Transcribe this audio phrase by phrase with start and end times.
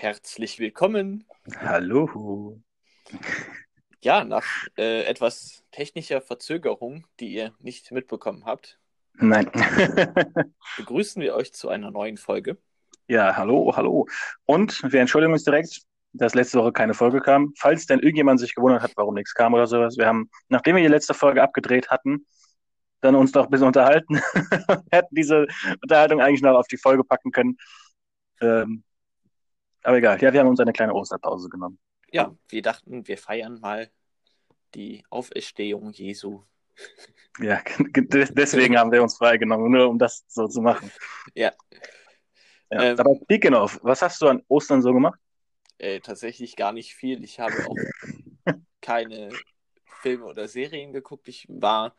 [0.00, 1.24] Herzlich willkommen.
[1.56, 2.62] Hallo.
[4.00, 4.44] Ja, nach
[4.76, 8.78] äh, etwas technischer Verzögerung, die ihr nicht mitbekommen habt,
[9.14, 9.50] Nein.
[10.76, 12.58] begrüßen wir euch zu einer neuen Folge.
[13.08, 14.06] ja, hallo, hallo.
[14.44, 15.82] Und wir entschuldigen uns direkt,
[16.12, 17.52] dass letzte Woche keine Folge kam.
[17.58, 19.98] Falls denn irgendjemand sich gewundert hat, warum nichts kam oder sowas.
[19.98, 22.24] Wir haben, nachdem wir die letzte Folge abgedreht hatten,
[23.00, 24.14] dann uns noch ein bisschen unterhalten.
[24.68, 25.48] wir hätten diese
[25.82, 27.56] Unterhaltung eigentlich noch auf die Folge packen können.
[28.40, 28.84] Ähm,
[29.82, 30.20] aber egal.
[30.22, 31.78] Ja, wir haben uns eine kleine Osterpause genommen.
[32.12, 33.90] Ja, wir dachten, wir feiern mal
[34.74, 36.42] die Auferstehung Jesu.
[37.40, 40.90] Ja, des- deswegen haben wir uns freigenommen, nur um das so zu machen.
[41.34, 41.52] Ja,
[42.70, 42.82] Ja.
[42.82, 42.98] Ähm.
[42.98, 45.18] Aber speaking of, was hast du an Ostern so gemacht?
[45.78, 47.22] äh, tatsächlich gar nicht viel.
[47.24, 47.76] Ich habe auch
[48.80, 49.30] keine
[50.02, 51.28] Filme oder Serien geguckt.
[51.28, 51.94] Ich war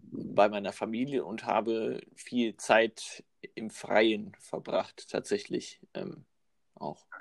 [0.00, 5.80] bei meiner Familie und habe viel Zeit im Freien verbracht, tatsächlich.
[5.94, 6.24] Ähm,
[6.74, 7.20] auch ein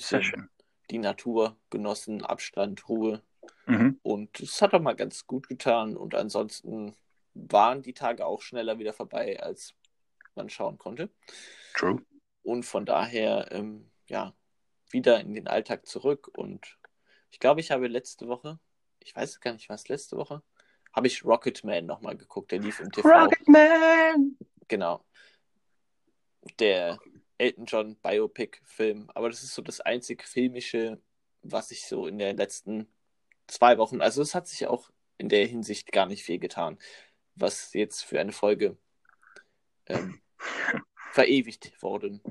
[0.00, 0.48] Sehr bisschen schön.
[0.90, 3.22] die Natur genossen, Abstand, Ruhe.
[3.66, 3.98] Mhm.
[4.02, 5.96] Und es hat auch mal ganz gut getan.
[5.96, 6.94] Und ansonsten
[7.34, 9.74] waren die Tage auch schneller wieder vorbei, als
[10.34, 11.10] man schauen konnte.
[11.74, 12.02] True.
[12.42, 14.34] Und von daher, ähm, ja,
[14.90, 16.28] wieder in den Alltag zurück.
[16.36, 16.78] Und
[17.30, 18.58] ich glaube, ich habe letzte Woche,
[19.00, 20.42] ich weiß gar nicht, was letzte Woche,
[20.92, 22.52] habe ich Rocketman nochmal geguckt.
[22.52, 23.08] Der lief im TV.
[23.08, 24.36] Rocketman!
[24.68, 25.04] Genau.
[26.58, 26.98] Der
[27.42, 29.10] Elton John Biopic-Film.
[29.14, 31.00] Aber das ist so das einzig filmische,
[31.42, 32.86] was ich so in den letzten
[33.48, 36.78] zwei Wochen, also es hat sich auch in der Hinsicht gar nicht viel getan,
[37.34, 38.76] was jetzt für eine Folge
[39.86, 40.20] ähm,
[41.12, 42.22] verewigt worden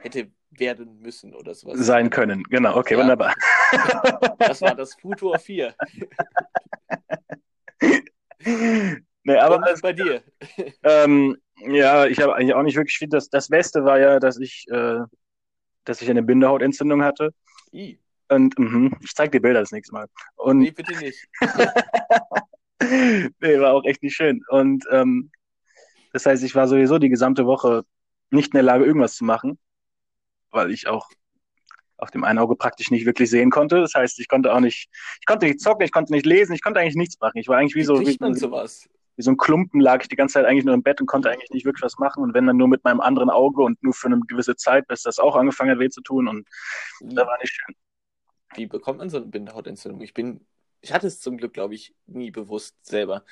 [0.00, 1.78] hätte werden müssen oder sowas.
[1.78, 3.00] Sein können, genau, okay, Ja.
[3.00, 3.34] wunderbar.
[4.38, 5.74] Das war das Futur 4.
[9.24, 10.22] nee, aber Aber bei dir.
[10.82, 13.08] ähm, ja, ich habe eigentlich auch nicht wirklich viel.
[13.08, 15.00] Das, das Beste war ja, dass ich, äh,
[15.84, 17.32] dass ich eine Bindehautentzündung hatte.
[17.72, 17.98] I,
[18.28, 20.06] Und mhm, ich zeig dir Bilder das nächste Mal.
[20.36, 21.26] Und nee, bitte nicht.
[23.40, 24.42] nee, war auch echt nicht schön.
[24.48, 25.30] Und ähm,
[26.12, 27.84] das heißt, ich war sowieso die gesamte Woche
[28.30, 29.58] nicht in der Lage, irgendwas zu machen,
[30.50, 31.08] weil ich auch
[31.96, 33.80] auf dem einen Auge praktisch nicht wirklich sehen konnte.
[33.80, 36.62] Das heißt, ich konnte auch nicht, ich konnte nicht zocken, ich konnte nicht lesen, ich
[36.62, 37.38] konnte eigentlich nichts machen.
[37.38, 38.88] Ich war eigentlich wie Wie so, wie, man sowas?
[39.22, 41.30] Wie so ein Klumpen lag ich die ganze Zeit eigentlich nur im Bett und konnte
[41.30, 42.22] eigentlich nicht wirklich was machen.
[42.24, 45.02] Und wenn dann nur mit meinem anderen Auge und nur für eine gewisse Zeit, bis
[45.02, 46.26] das auch angefangen hat, weh zu tun.
[46.28, 46.48] Und
[47.00, 47.76] Wie, da war nicht schön.
[48.56, 50.00] wie bekommt man so eine Bindehautentzündung?
[50.00, 50.44] Ich bin,
[50.80, 53.24] ich hatte es zum Glück, glaube ich, nie bewusst selber.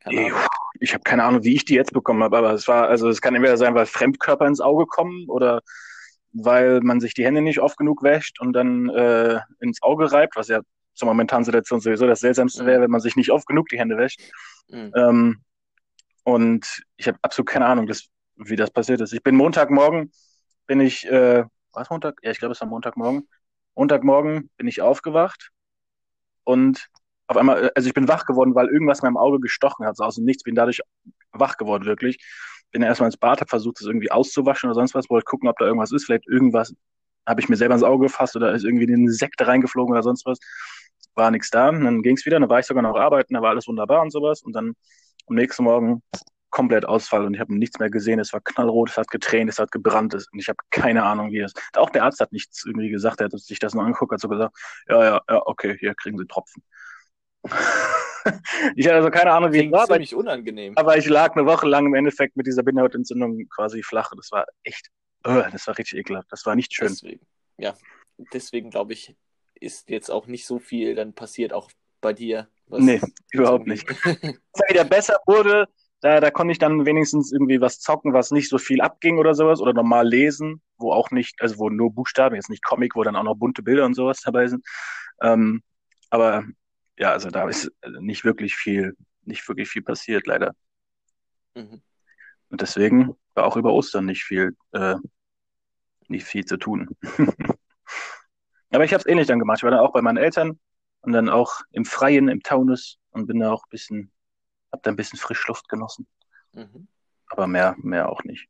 [0.00, 0.40] Keine Ahnung.
[0.80, 3.20] Ich habe keine Ahnung, wie ich die jetzt bekommen habe, aber es war, also es
[3.20, 5.60] kann entweder sein, weil Fremdkörper ins Auge kommen oder
[6.32, 10.36] weil man sich die Hände nicht oft genug wäscht und dann äh, ins Auge reibt,
[10.36, 10.62] was ja
[10.94, 12.66] zur momentanen Situation sowieso das Seltsamste Mhm.
[12.66, 14.20] wäre, wenn man sich nicht oft genug die Hände wäscht.
[14.68, 14.92] Mhm.
[14.96, 15.42] Ähm,
[16.24, 19.12] und ich habe absolut keine Ahnung, das, wie das passiert ist.
[19.12, 20.12] Ich bin Montagmorgen,
[20.66, 22.18] bin ich, äh, was Montag?
[22.22, 23.28] Ja, ich glaube, es war Montagmorgen.
[23.74, 25.50] Montagmorgen bin ich aufgewacht
[26.44, 26.88] und
[27.26, 29.96] auf einmal, äh, also ich bin wach geworden, weil irgendwas in meinem Auge gestochen hat,
[29.96, 30.80] so aus dem Nichts, bin dadurch
[31.32, 32.18] wach geworden, wirklich.
[32.70, 35.58] Bin erstmal ins Bad, habe versucht, das irgendwie auszuwaschen oder sonst was, wollte gucken, ob
[35.58, 36.74] da irgendwas ist, vielleicht irgendwas
[37.26, 40.26] habe ich mir selber ins Auge gefasst oder ist irgendwie eine Sekte reingeflogen oder sonst
[40.26, 40.38] was.
[41.14, 41.68] War nichts da.
[41.68, 44.02] Und dann ging es wieder, dann war ich sogar noch arbeiten, da war alles wunderbar
[44.02, 44.42] und sowas.
[44.42, 44.74] Und dann
[45.26, 46.02] am nächsten Morgen
[46.54, 48.20] komplett Ausfall und ich habe nichts mehr gesehen.
[48.20, 51.32] Es war knallrot, es hat getränt, es hat gebrannt es- und ich habe keine Ahnung,
[51.32, 51.52] wie es.
[51.74, 54.28] Auch der Arzt hat nichts irgendwie gesagt, er hat sich das nur angeguckt, hat so
[54.28, 54.56] gesagt,
[54.88, 56.62] ja, ja, ja, okay, hier kriegen Sie Tropfen.
[58.76, 60.74] ich hatte also keine Ahnung, wie es Klingt war, aber, ziemlich unangenehm.
[60.76, 64.12] aber ich lag eine Woche lang im Endeffekt mit dieser Bindehautentzündung quasi flach.
[64.16, 64.90] Das war echt,
[65.24, 66.28] äh, das war richtig ekelhaft.
[66.30, 66.86] Das war nicht schön.
[66.86, 67.26] Deswegen,
[67.58, 67.74] ja,
[68.32, 69.16] deswegen glaube ich,
[69.54, 71.70] ist jetzt auch nicht so viel dann passiert, auch
[72.00, 72.48] bei dir.
[72.66, 73.00] was Nee,
[73.32, 73.88] überhaupt angeht.
[73.88, 74.04] Als
[74.52, 75.66] er wieder besser wurde,
[76.00, 79.34] da, da konnte ich dann wenigstens irgendwie was zocken, was nicht so viel abging oder
[79.34, 83.02] sowas oder normal lesen, wo auch nicht, also wo nur Buchstaben, jetzt nicht Comic, wo
[83.02, 84.64] dann auch noch bunte Bilder und sowas dabei sind.
[85.22, 85.62] Ähm,
[86.10, 86.44] aber
[86.98, 90.54] ja, also da ist nicht wirklich viel, nicht wirklich viel passiert, leider.
[91.54, 91.80] Mhm.
[92.50, 94.96] Und deswegen war auch über Ostern nicht viel, äh,
[96.08, 96.90] nicht viel zu tun.
[98.74, 99.58] Aber ich habe es ähnlich dann gemacht.
[99.58, 100.58] Ich war dann auch bei meinen Eltern
[101.02, 104.12] und dann auch im Freien, im Taunus und bin da auch ein bisschen,
[104.72, 106.06] hab da ein bisschen Frischluft genossen.
[106.52, 106.88] Mhm.
[107.28, 108.48] Aber mehr, mehr auch nicht.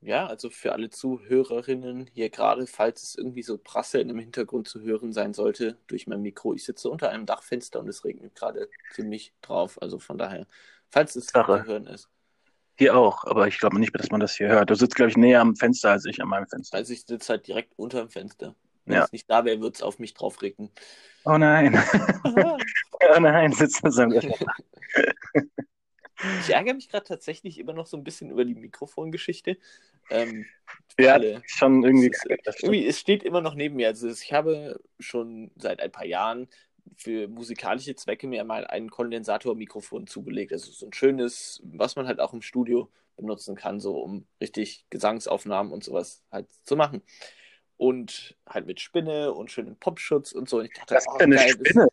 [0.00, 4.82] Ja, also für alle Zuhörerinnen hier gerade, falls es irgendwie so Prasseln im Hintergrund zu
[4.82, 6.52] hören sein sollte durch mein Mikro.
[6.52, 9.80] Ich sitze unter einem Dachfenster und es regnet gerade ziemlich drauf.
[9.80, 10.46] Also von daher,
[10.90, 11.62] falls es Sache.
[11.62, 12.10] zu hören ist.
[12.76, 14.68] Hier auch, aber ich glaube nicht, dass man das hier hört.
[14.70, 16.76] Du sitzt, glaube ich, näher am Fenster als ich an meinem Fenster.
[16.76, 18.54] Also ich sitze halt direkt unter dem Fenster.
[18.84, 19.04] Wenn Ja.
[19.04, 20.70] es nicht da wäre, würde es auf mich drauf regnen.
[21.24, 21.72] Oh nein.
[23.16, 24.18] Oh nein, sitzt zusammen.
[26.40, 29.58] Ich ärgere mich gerade tatsächlich immer noch so ein bisschen über die Mikrofongeschichte.
[30.10, 30.46] Ähm,
[30.98, 32.10] Ja, alle- schon irgendwie.
[32.10, 33.88] es, ist, irgendwie, es steht immer noch neben mir.
[33.88, 36.48] Also ich habe schon seit ein paar Jahren
[36.96, 40.52] für musikalische Zwecke mir mal ein Kondensatormikrofon zugelegt.
[40.52, 44.84] Also so ein schönes, was man halt auch im Studio benutzen kann, so um richtig
[44.90, 47.02] Gesangsaufnahmen und sowas halt zu machen.
[47.76, 50.58] Und halt mit Spinne und schönen Popschutz und so.
[50.58, 51.88] Und ich dachte, Was ist oh, eine geil, das- Spinne?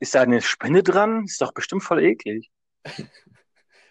[0.00, 1.24] Ist da eine Spinne dran?
[1.24, 2.50] Ist doch bestimmt voll eklig.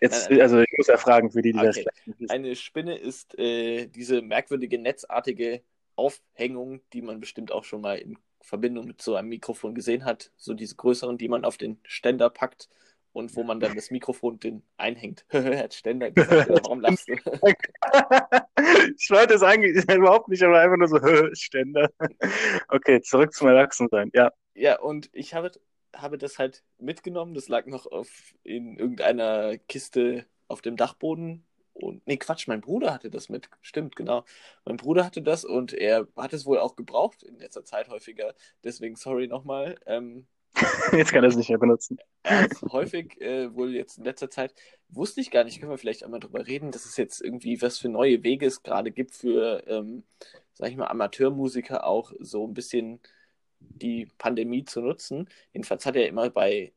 [0.01, 0.41] Jetzt, Nein, nein.
[0.41, 1.87] also ich muss ja fragen, für die, die das Okay.
[2.05, 2.31] nicht wissen.
[2.31, 5.61] Eine Spinne ist äh, diese merkwürdige netzartige
[5.95, 10.31] Aufhängung, die man bestimmt auch schon mal in Verbindung mit so einem Mikrofon gesehen hat.
[10.37, 12.69] So diese größeren, die man auf den Ständer packt
[13.13, 15.25] und wo man dann das Mikrofon den einhängt.
[15.29, 17.13] er hat Ständer gesagt, warum lachst du?
[18.97, 20.99] ich wollte es eigentlich überhaupt nicht, aber einfach nur so
[21.33, 21.89] Ständer.
[22.69, 24.09] Okay, zurück zum Erwachsensein.
[24.13, 25.51] Ja, ja, und ich habe,
[25.95, 27.33] habe das halt mitgenommen.
[27.33, 31.45] Das lag noch auf, in irgendeiner Kiste auf dem Dachboden.
[31.73, 33.49] Und, nee, Quatsch, mein Bruder hatte das mit.
[33.61, 34.25] Stimmt, genau.
[34.65, 38.33] Mein Bruder hatte das und er hat es wohl auch gebraucht in letzter Zeit häufiger.
[38.63, 39.75] Deswegen sorry nochmal.
[39.85, 40.27] Ähm,
[40.91, 41.97] jetzt kann er es nicht mehr benutzen.
[42.25, 44.53] hat häufig äh, wohl jetzt in letzter Zeit,
[44.89, 47.77] wusste ich gar nicht, können wir vielleicht einmal drüber reden, dass es jetzt irgendwie was
[47.77, 50.03] für neue Wege es gerade gibt für, ähm,
[50.53, 52.99] sag ich mal, Amateurmusiker auch so ein bisschen
[53.59, 55.29] die Pandemie zu nutzen.
[55.53, 56.73] Jedenfalls hat er immer bei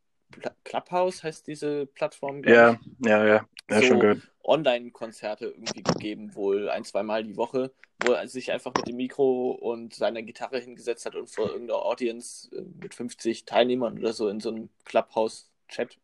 [0.65, 3.49] Clubhouse, heißt diese Plattform, Ja, ja, ja.
[3.71, 3.87] Ja, So.
[3.87, 4.34] schon gehört.
[4.45, 7.73] Online-Konzerte irgendwie gegeben, wohl ein, zweimal die Woche,
[8.05, 11.83] wo er sich einfach mit dem Mikro und seiner Gitarre hingesetzt hat und vor irgendeiner
[11.83, 15.99] Audience äh, mit 50 Teilnehmern oder so in so einem Clubhouse-Chat,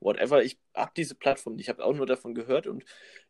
[0.00, 0.42] whatever.
[0.42, 2.84] Ich habe diese Plattform, ich habe auch nur davon gehört und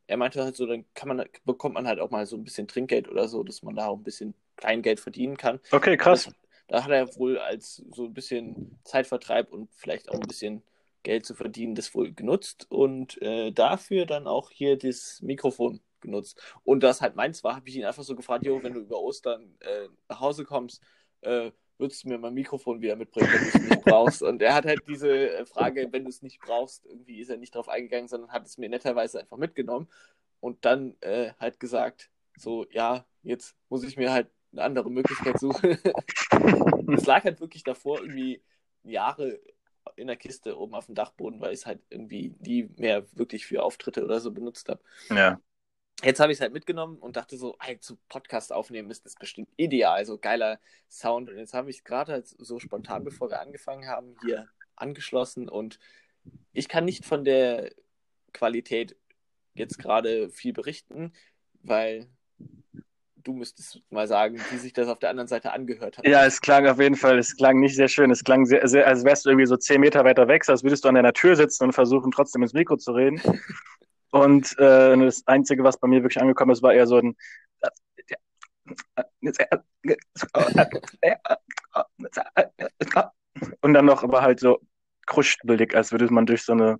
[0.06, 2.68] er meinte halt so, dann kann man, bekommt man halt auch mal so ein bisschen
[2.68, 5.60] Trinkgeld oder so, dass man da auch ein bisschen Kleingeld verdienen kann.
[5.70, 6.24] Okay, krass.
[6.24, 6.34] Das,
[6.68, 10.62] da hat er wohl als so ein bisschen Zeitvertreib und vielleicht auch ein bisschen
[11.04, 16.42] Geld zu verdienen, das wohl genutzt und äh, dafür dann auch hier das Mikrofon genutzt.
[16.64, 19.00] Und das halt meins war, habe ich ihn einfach so gefragt, jo, wenn du über
[19.00, 20.82] Ostern äh, nach Hause kommst,
[21.20, 24.22] äh, würdest du mir mein Mikrofon wieder mitbringen, wenn du es nicht brauchst?
[24.22, 27.36] Und er hat halt diese äh, Frage, wenn du es nicht brauchst, irgendwie ist er
[27.36, 29.88] nicht drauf eingegangen, sondern hat es mir netterweise einfach mitgenommen
[30.40, 35.38] und dann äh, halt gesagt, so, ja, jetzt muss ich mir halt eine andere Möglichkeit
[35.38, 35.78] suchen.
[36.96, 38.42] Es lag halt wirklich davor irgendwie
[38.82, 39.40] Jahre
[39.96, 43.46] in der Kiste oben auf dem Dachboden, weil ich es halt irgendwie nie mehr wirklich
[43.46, 44.82] für Auftritte oder so benutzt habe.
[45.10, 45.40] Ja.
[46.02, 49.14] Jetzt habe ich es halt mitgenommen und dachte so, ey, zu Podcast aufnehmen ist das
[49.14, 50.58] bestimmt ideal, so geiler
[50.90, 51.30] Sound.
[51.30, 55.78] Und jetzt habe ich gerade halt so spontan, bevor wir angefangen haben, hier angeschlossen und
[56.52, 57.70] ich kann nicht von der
[58.32, 58.96] Qualität
[59.54, 61.12] jetzt gerade viel berichten,
[61.62, 62.08] weil
[63.24, 66.06] du müsstest mal sagen, wie sich das auf der anderen Seite angehört hat.
[66.06, 68.10] Ja, es klang auf jeden Fall, es klang nicht sehr schön.
[68.10, 70.84] Es klang sehr, sehr als wärst du irgendwie so zehn Meter weiter weg, als würdest
[70.84, 73.20] du an deiner Tür sitzen und versuchen, trotzdem ins Mikro zu reden.
[74.10, 77.16] Und äh, das Einzige, was bei mir wirklich angekommen ist, war eher so ein
[83.60, 84.60] und dann noch aber halt so
[85.06, 86.78] kruschbillig, als würde man durch so eine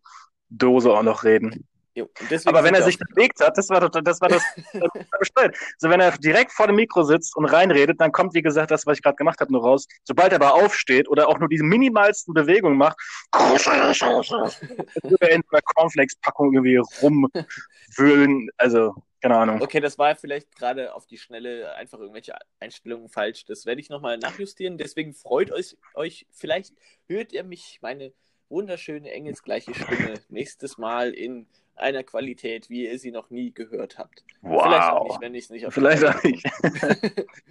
[0.49, 1.67] Dose auch noch reden.
[1.96, 2.08] Jo,
[2.46, 4.43] Aber wenn er sich bewegt hat, das war doch, das war das,
[4.73, 5.50] das.
[5.79, 8.85] So, wenn er direkt vor dem Mikro sitzt und reinredet, dann kommt, wie gesagt, das,
[8.85, 9.87] was ich gerade gemacht habe, nur raus.
[10.02, 12.99] Sobald er aber aufsteht oder auch nur diese minimalsten Bewegungen macht,
[13.32, 18.49] würde er in einer Cornflakes-Packung irgendwie rumwühlen.
[18.56, 19.62] Also, keine Ahnung.
[19.62, 23.44] Okay, das war vielleicht gerade auf die Schnelle einfach irgendwelche Einstellungen falsch.
[23.44, 24.79] Das werde ich nochmal nachjustieren.
[24.79, 26.74] Deswegen freut euch, euch, vielleicht
[27.06, 28.13] hört ihr mich, meine
[28.48, 34.24] wunderschöne engelsgleiche Stimme, nächstes Mal in einer Qualität, wie ihr sie noch nie gehört habt.
[34.40, 35.20] Vielleicht auch nicht, Wow.
[35.20, 36.46] wenn ich es nicht auf Vielleicht auch nicht.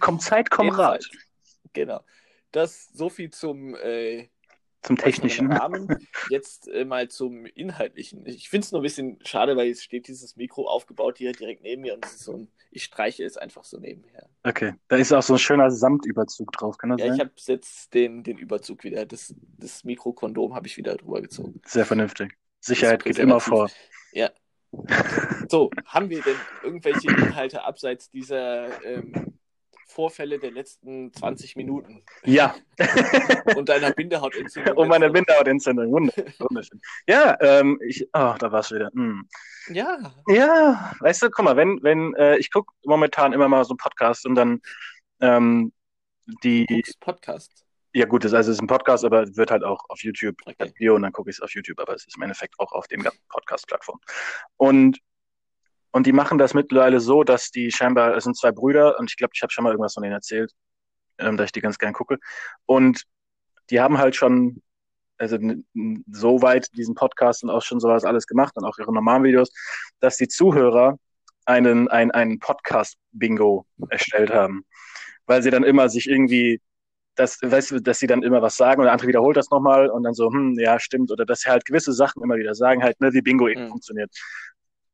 [0.00, 1.04] Komm Zeit, komm Rat.
[1.72, 2.00] Genau.
[2.52, 4.28] Das so viel zum äh,
[4.82, 5.50] Zum Technischen.
[5.52, 5.88] Rahmen.
[6.30, 8.24] Jetzt äh, mal zum Inhaltlichen.
[8.26, 11.62] Ich finde es nur ein bisschen schade, weil jetzt steht dieses Mikro aufgebaut hier direkt
[11.62, 14.28] neben mir und es ist so ein, ich streiche es einfach so nebenher.
[14.44, 14.74] Okay.
[14.88, 17.20] Da ist auch so ein schöner Samtüberzug drauf, kann das Ja, ich sein?
[17.20, 21.60] habe jetzt den, den Überzug wieder, das, das Mikrokondom habe ich wieder drüber gezogen.
[21.66, 22.36] Sehr vernünftig.
[22.60, 23.70] Sicherheit geht immer vor.
[24.14, 24.30] Ja.
[25.48, 29.38] So, haben wir denn irgendwelche Inhalte abseits dieser ähm,
[29.86, 32.54] Vorfälle der letzten 20 Minuten Ja.
[33.56, 34.76] und deiner Bindehautentzündung?
[34.76, 35.24] Und meine letzte Woche?
[35.24, 35.92] Bindehautentzündung.
[36.38, 36.80] Wunderschön.
[37.06, 38.90] Ja, ähm, ich, oh, da war's wieder.
[38.94, 39.28] Hm.
[39.68, 43.72] Ja, Ja, weißt du, guck mal, wenn, wenn, äh, ich gucke momentan immer mal so
[43.72, 44.60] einen Podcast und dann
[45.20, 45.72] ähm,
[46.42, 47.63] die, Guckst Podcast.
[47.94, 50.72] Ja gut, das also es ist ein Podcast, aber wird halt auch auf YouTube Okay.
[50.74, 52.88] Video und dann gucke ich es auf YouTube, aber es ist im Endeffekt auch auf
[52.88, 54.00] den ganzen Podcast-Plattformen.
[54.56, 54.98] Und,
[55.92, 59.16] und die machen das mittlerweile so, dass die scheinbar, es sind zwei Brüder und ich
[59.16, 60.52] glaube, ich habe schon mal irgendwas von denen erzählt,
[61.18, 62.18] ähm, dass ich die ganz gern gucke.
[62.66, 63.04] Und
[63.70, 64.60] die haben halt schon
[65.16, 65.38] also
[66.10, 69.50] so weit diesen Podcast und auch schon sowas alles gemacht und auch ihre normalen Videos,
[70.00, 70.98] dass die Zuhörer
[71.44, 74.64] einen, einen, einen Podcast-Bingo erstellt haben.
[75.26, 76.60] Weil sie dann immer sich irgendwie,
[77.16, 79.88] das, weißt du, dass sie dann immer was sagen und der andere wiederholt das nochmal
[79.88, 81.10] und dann so, hm, ja, stimmt.
[81.10, 83.68] Oder dass sie halt gewisse Sachen immer wieder sagen, halt, ne, wie Bingo eben mhm.
[83.68, 84.10] funktioniert.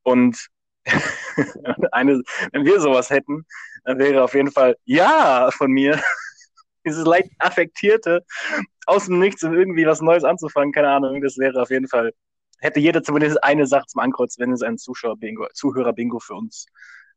[0.03, 0.49] Und
[1.93, 2.23] eine,
[2.53, 3.47] wenn wir sowas hätten,
[3.85, 6.00] dann wäre auf jeden Fall ja von mir
[6.87, 8.25] dieses leicht affektierte,
[8.87, 12.12] aus dem Nichts, um irgendwie was Neues anzufangen, keine Ahnung, das wäre auf jeden Fall,
[12.59, 16.67] hätte jeder zumindest eine Sache zum Ankreuzen, wenn es ein Zuschauer-Bingo, Zuhörer-Bingo für uns,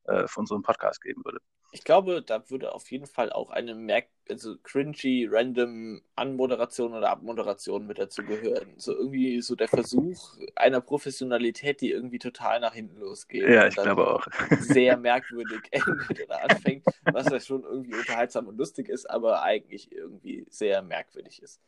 [0.05, 1.39] äh, für unseren Podcast geben würde.
[1.71, 7.09] Ich glaube, da würde auf jeden Fall auch eine merk also cringy, random Anmoderation oder
[7.09, 8.73] Abmoderation mit dazu gehören.
[8.77, 13.47] So irgendwie so der Versuch einer Professionalität, die irgendwie total nach hinten losgeht.
[13.49, 14.25] Ja, ich glaube auch.
[14.59, 19.91] Sehr merkwürdig endet oder anfängt, was ja schon irgendwie unterhaltsam und lustig ist, aber eigentlich
[19.91, 21.59] irgendwie sehr merkwürdig ist.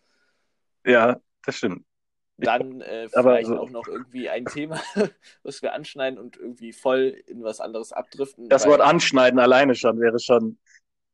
[0.85, 1.83] Ja, das stimmt.
[2.37, 3.57] Dann äh, vielleicht so.
[3.57, 4.81] auch noch irgendwie ein Thema,
[5.43, 8.49] was wir anschneiden und irgendwie voll in was anderes abdriften.
[8.49, 10.57] Das Wort anschneiden alleine schon wäre schon,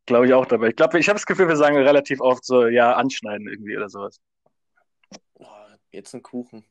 [0.07, 0.69] glaube ich, auch dabei.
[0.69, 3.89] Ich glaube, ich habe das Gefühl, wir sagen relativ oft so, ja, anschneiden irgendwie oder
[3.89, 4.19] sowas.
[5.35, 5.45] Oh,
[5.91, 6.65] jetzt ein Kuchen.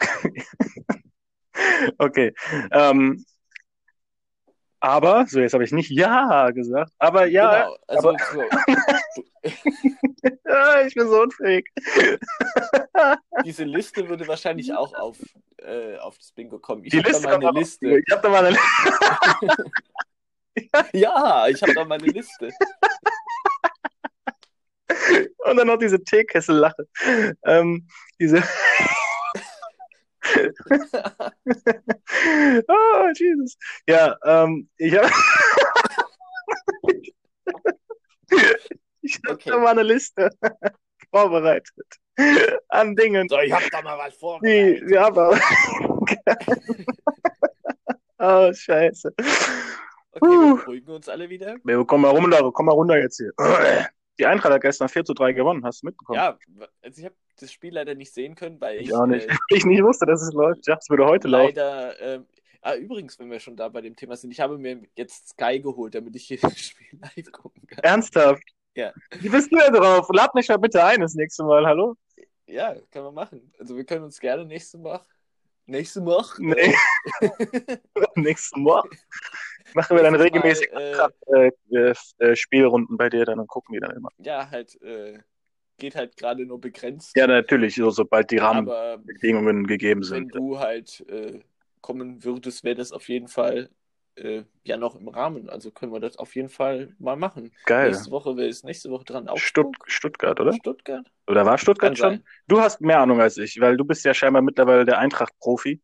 [1.98, 2.32] okay.
[2.70, 3.24] Ähm,
[4.82, 7.62] aber, so jetzt habe ich nicht Ja gesagt, aber ja.
[7.62, 8.18] Genau, also aber...
[9.14, 9.22] So.
[10.46, 11.68] ja, ich bin so unfähig.
[13.44, 15.18] Diese Liste würde wahrscheinlich auch auf,
[15.58, 16.84] äh, auf das Bingo kommen.
[16.84, 17.86] Ich Die Liste da mal eine Liste.
[18.06, 18.58] Ich habe da mal eine
[20.92, 22.50] Ja, ich habe da mal eine Liste.
[25.38, 26.88] Und dann noch diese Teekessellache.
[27.44, 27.86] Ähm,
[28.18, 28.42] diese
[32.68, 33.56] oh, Jesus.
[33.86, 35.10] Ja, ähm, ich habe
[39.02, 39.50] ich hab okay.
[39.50, 40.30] da mal eine Liste
[41.10, 41.98] vorbereitet
[42.68, 43.28] an Dingen.
[43.28, 44.88] So, ich hab da mal was vorbereitet.
[44.88, 45.38] Die, ja, aber...
[48.18, 49.12] oh, scheiße.
[50.12, 51.56] Okay, wir beruhigen uns alle wieder.
[51.86, 53.32] komm mal runter, komm mal runter jetzt hier.
[54.18, 56.18] Die Eintracht hat gestern 4 zu 3 gewonnen, hast du mitbekommen?
[56.18, 56.38] Ja,
[56.82, 58.88] also ich habe das Spiel leider nicht sehen können, weil ich.
[58.88, 59.28] Ich auch nicht.
[59.28, 60.66] Äh, ich nicht wusste, dass es läuft.
[60.66, 61.98] Ja, es würde heute leider, laufen.
[62.00, 62.14] Leider.
[62.14, 62.20] Äh,
[62.62, 65.60] ah, übrigens, wenn wir schon da bei dem Thema sind, ich habe mir jetzt Sky
[65.60, 67.84] geholt, damit ich hier das Spiel live gucken kann.
[67.84, 68.42] Ernsthaft?
[68.74, 68.92] Ja.
[69.20, 70.08] Wie bist du denn drauf?
[70.12, 71.96] Lad mich mal bitte ein das nächste Mal, hallo?
[72.46, 73.52] Ja, können wir machen.
[73.58, 75.00] Also wir können uns gerne nächste Mal.
[75.66, 76.24] Nächste Mal?
[76.38, 76.74] Nee.
[78.14, 78.82] nächste Mal.
[79.74, 83.80] Machen wir dann regelmäßig mal, äh, äh, äh, Spielrunden bei dir dann und gucken die
[83.80, 84.08] dann immer.
[84.18, 85.18] Ja, halt, äh,
[85.82, 87.16] geht halt gerade nur begrenzt.
[87.16, 90.32] Ja, natürlich, so, sobald die Rahmenbedingungen gegeben sind.
[90.32, 91.40] Wenn du halt äh,
[91.80, 93.68] kommen würdest, wäre das auf jeden Fall
[94.14, 95.50] äh, ja noch im Rahmen.
[95.50, 97.50] Also können wir das auf jeden Fall mal machen.
[97.66, 97.90] Geil.
[97.90, 99.28] Nächste Woche wäre es nächste Woche dran.
[99.34, 100.52] Stutt Stuttgart, oder?
[100.52, 101.04] Stuttgart.
[101.26, 102.10] Oder war Stuttgart Kann schon?
[102.10, 102.24] Sein.
[102.46, 105.80] Du hast mehr Ahnung als ich, weil du bist ja scheinbar mittlerweile der Eintracht-Profi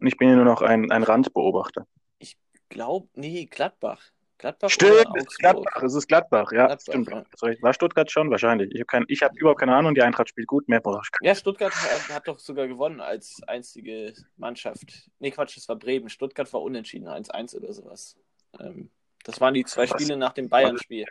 [0.00, 1.86] und ich bin ja nur noch ein, ein Randbeobachter.
[2.18, 2.38] Ich
[2.70, 4.02] glaube, nee, Gladbach.
[4.38, 7.10] Gladbach stimmt, es ist Gladbach, es ist Gladbach, ja, Gladbach, stimmt.
[7.10, 7.62] Ja.
[7.62, 8.30] War Stuttgart schon?
[8.30, 8.70] Wahrscheinlich.
[8.74, 11.72] Ich habe hab überhaupt keine Ahnung, die Eintracht spielt gut, mehr brauche ich Ja, Stuttgart
[11.74, 15.10] hat, hat, doch sogar gewonnen als einzige Mannschaft.
[15.18, 16.10] Nee, Quatsch, das war Bremen.
[16.10, 18.16] Stuttgart war unentschieden, 1-1 oder sowas.
[18.60, 18.90] Ähm,
[19.24, 19.90] das waren die zwei Was?
[19.90, 21.06] Spiele nach dem Bayern-Spiel.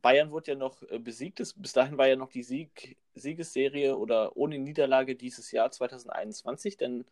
[0.00, 1.38] Bayern wurde ja noch äh, besiegt.
[1.56, 6.76] Bis dahin war ja noch die Sieg Siegesserie oder ohne Niederlage dieses Jahr 2021.
[6.76, 7.04] Dann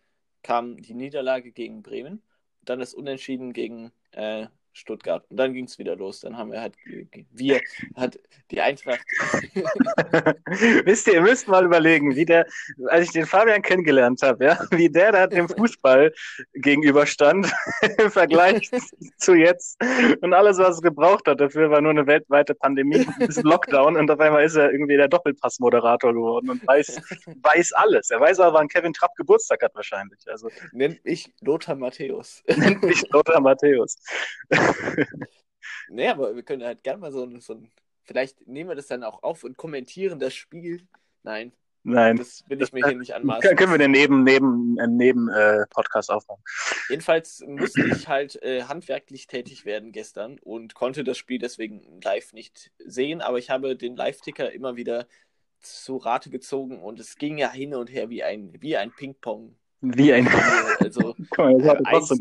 [0.42, 2.22] kam die Niederlage gegen Bremen,
[2.62, 4.46] dann das Unentschieden gegen äh,
[4.80, 5.24] Stuttgart.
[5.30, 6.20] Und dann ging es wieder los.
[6.20, 6.74] Dann haben wir halt,
[7.32, 7.60] wir,
[7.96, 8.18] hat
[8.50, 9.00] die Eintracht.
[10.84, 12.46] Wisst ihr, ihr müsst mal überlegen, wie der,
[12.88, 16.12] als ich den Fabian kennengelernt habe, ja, wie der da dem Fußball
[16.54, 17.50] gegenüberstand
[17.98, 18.70] im Vergleich
[19.18, 19.78] zu jetzt.
[20.20, 24.10] Und alles, was es gebraucht hat, dafür war nur eine weltweite Pandemie, ein Lockdown und
[24.10, 27.00] auf einmal ist er irgendwie der Doppelpass-Moderator geworden und weiß,
[27.42, 28.10] weiß alles.
[28.10, 30.20] Er weiß aber, wann Kevin Trapp Geburtstag hat wahrscheinlich.
[30.26, 32.42] Also, Nennt mich Lothar Matthäus.
[32.56, 33.96] Nennt mich Lothar Matthäus.
[35.88, 37.70] nee, aber wir können halt gerne mal so, so ein.
[38.04, 40.86] Vielleicht nehmen wir das dann auch auf und kommentieren das Spiel.
[41.22, 41.52] Nein.
[41.82, 42.16] Nein.
[42.16, 43.56] Das will ich mir hier nicht anmaßen.
[43.56, 46.42] Können wir den neben, neben, neben äh, Podcast aufmachen.
[46.88, 52.32] Jedenfalls musste ich halt äh, handwerklich tätig werden gestern und konnte das Spiel deswegen live
[52.32, 55.06] nicht sehen, aber ich habe den Live-Ticker immer wieder
[55.60, 59.56] zu Rate gezogen und es ging ja hin und her wie ein, wie ein Ping-Pong.
[59.80, 60.28] Wie ein.
[60.78, 62.18] Also 1-0,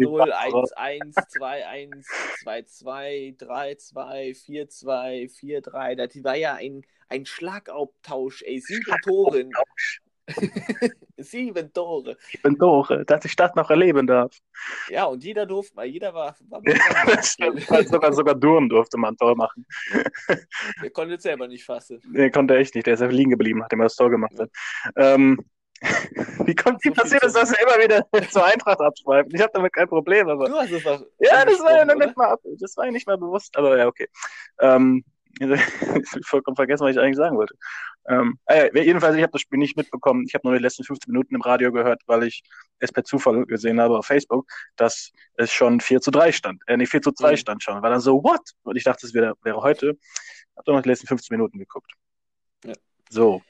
[0.76, 2.06] 1-1, 2-1,
[2.46, 5.96] 2-2, 3-2, 4-2, 4-3.
[5.96, 8.60] Das war ja ein, ein Schlagabtausch, ey.
[8.60, 9.50] Sieben Tore.
[11.18, 12.18] Sieben Tore.
[12.32, 14.38] Sieben Tore, dass ich das noch erleben darf.
[14.90, 16.36] Ja, und jeder durfte mal, jeder war.
[16.48, 16.62] war
[17.84, 19.66] sogar, sogar Durm durfte mal ein Tor machen.
[20.82, 22.00] Der konnte es selber nicht fassen.
[22.06, 24.50] Der konnte echt nicht, der ist einfach liegen geblieben, nachdem er das Tor gemacht hat.
[24.96, 25.44] Ähm,
[26.46, 29.34] wie kommt so passiert es, dass er immer wieder zur Eintracht abschweift?
[29.34, 30.46] Ich habe damit kein Problem, aber.
[30.46, 31.02] Du hast es doch.
[31.20, 33.88] Ja, das war ja noch nicht mal, das war ja nicht mal bewusst, aber ja,
[33.88, 34.08] okay.
[34.60, 35.04] Ähm,
[35.40, 35.48] ich
[36.26, 37.56] vollkommen vergessen, was ich eigentlich sagen wollte.
[38.08, 40.26] Ähm, äh, jedenfalls, ich habe das Spiel nicht mitbekommen.
[40.28, 42.44] Ich habe nur die letzten 15 Minuten im Radio gehört, weil ich
[42.80, 46.62] es per Zufall gesehen habe auf Facebook, dass es schon 4 zu 3 stand.
[46.68, 47.38] Äh, nicht 4 zu 2 mhm.
[47.38, 47.82] stand schon.
[47.82, 48.42] War dann so, what?
[48.64, 49.98] Und ich dachte, es wäre, wäre heute.
[50.56, 51.92] Hab doch noch die letzten 15 Minuten geguckt.
[52.66, 52.74] Ja.
[53.10, 53.42] So.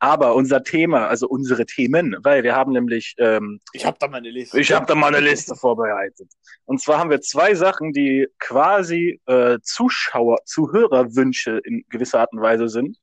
[0.00, 3.14] Aber unser Thema, also unsere Themen, weil wir haben nämlich.
[3.18, 4.60] Ähm, ich habe da mal eine Liste.
[4.60, 6.30] Ich habe da mal eine Liste vorbereitet.
[6.66, 12.40] Und zwar haben wir zwei Sachen, die quasi äh, Zuschauer, Zuhörerwünsche in gewisser Art und
[12.40, 12.96] Weise sind.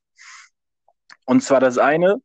[1.26, 2.22] Und zwar das eine,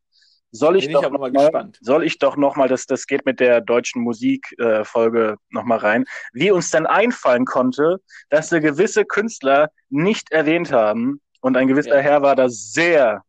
[0.52, 3.40] soll ich, doch ich, noch mal, soll ich doch noch mal, das, das geht mit
[3.40, 8.00] der deutschen Musikfolge äh, noch mal rein, wie uns denn einfallen konnte,
[8.30, 12.02] dass wir gewisse Künstler nicht erwähnt haben und ein gewisser ja.
[12.02, 13.24] Herr war da sehr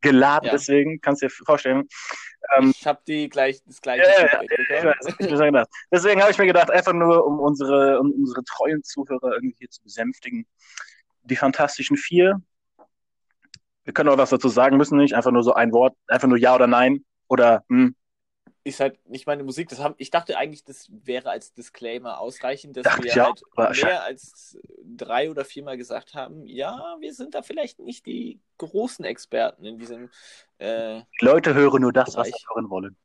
[0.00, 0.52] geladen, ja.
[0.52, 1.88] deswegen kannst du dir vorstellen.
[2.56, 4.04] Ähm, ich habe die gleich das gleiche.
[4.04, 4.42] Ja,
[4.80, 9.34] ja, ja, deswegen habe ich mir gedacht, einfach nur um unsere um unsere treuen Zuhörer
[9.34, 10.46] irgendwie hier zu besänftigen,
[11.22, 12.40] die Fantastischen Vier
[13.88, 15.14] wir können auch was dazu sagen, müssen nicht.
[15.14, 17.96] Einfach nur so ein Wort, einfach nur Ja oder Nein oder hm.
[18.68, 19.70] Ist halt nicht meine Musik.
[19.70, 23.42] Das haben, ich dachte eigentlich, das wäre als Disclaimer ausreichend, dass Dacht wir halt
[23.82, 29.06] mehr als drei oder viermal gesagt haben, ja, wir sind da vielleicht nicht die großen
[29.06, 30.10] Experten in diesem.
[30.58, 32.32] Äh, die Leute hören nur das, Bereich.
[32.32, 32.96] was sie hören wollen.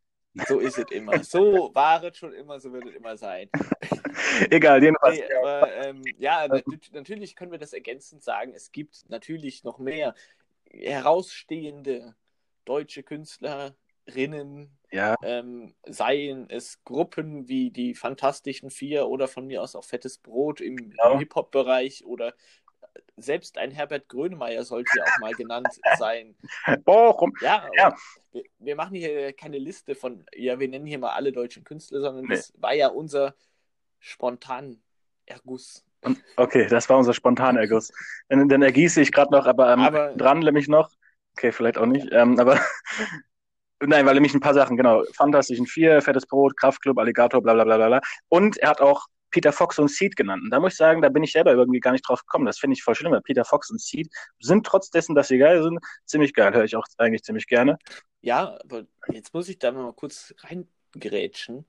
[0.47, 1.23] So ist es immer.
[1.23, 3.49] So war es schon immer, so wird es immer sein.
[4.49, 5.17] Egal, jedenfalls.
[5.17, 6.47] Nee, aber, ähm, ja,
[6.91, 8.51] natürlich können wir das ergänzend sagen.
[8.53, 10.13] Es gibt natürlich noch mehr
[10.69, 12.15] herausstehende
[12.65, 13.03] deutsche
[14.05, 15.15] Künstlerinnen, ja.
[15.23, 20.61] ähm, seien es Gruppen wie die Fantastischen Vier oder von mir aus auch Fettes Brot
[20.61, 21.13] im, genau.
[21.13, 22.33] im Hip-Hop-Bereich oder
[23.15, 25.67] selbst ein Herbert Grönemeyer sollte ja auch mal genannt
[25.97, 26.35] sein.
[26.85, 27.33] Warum?
[27.41, 27.95] Ja, ja.
[28.31, 32.01] Wir, wir, machen hier keine Liste von, ja, wir nennen hier mal alle deutschen Künstler,
[32.01, 32.35] sondern nee.
[32.35, 33.35] das war ja unser
[33.99, 34.81] spontan
[35.25, 35.85] Erguss.
[36.35, 37.93] Okay, das war unser Spontanerguss.
[38.27, 40.91] Dann, dann ergieße ich gerade noch, aber, ähm, aber dran nämlich noch.
[41.37, 42.09] Okay, vielleicht auch nicht.
[42.11, 42.59] Ähm, aber
[43.87, 45.03] nein, weil nämlich ein paar Sachen, genau.
[45.13, 48.01] Fantastischen Vier, Fettes Brot, Kraftclub, Alligator, bla bla bla bla.
[48.29, 50.43] Und er hat auch Peter Fox und Seed genannt.
[50.43, 52.45] Und da muss ich sagen, da bin ich selber irgendwie gar nicht drauf gekommen.
[52.45, 55.37] Das finde ich voll schlimm, weil Peter Fox und Seed sind trotz dessen, dass sie
[55.37, 56.53] geil sind, ziemlich geil.
[56.53, 57.77] Höre ich auch eigentlich ziemlich gerne.
[58.21, 61.65] Ja, aber jetzt muss ich da mal kurz reingrätschen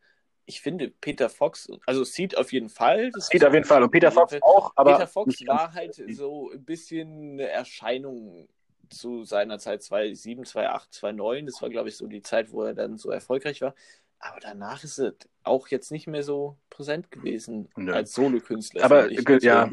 [0.47, 3.11] ich finde Peter Fox, also Seed auf jeden Fall.
[3.17, 4.93] Seed auf jeden Fall und Peter Fox auch, aber.
[4.93, 8.49] Peter Fox war halt so ein bisschen eine Erscheinung
[8.91, 11.47] zu seiner Zeit 2007, 2008, 2009.
[11.47, 13.75] Das war, glaube ich, so die Zeit, wo er dann so erfolgreich war.
[14.19, 17.93] Aber danach ist es auch jetzt nicht mehr so präsent gewesen Nö.
[17.93, 18.85] als Solokünstler.
[18.85, 19.71] Aber ja,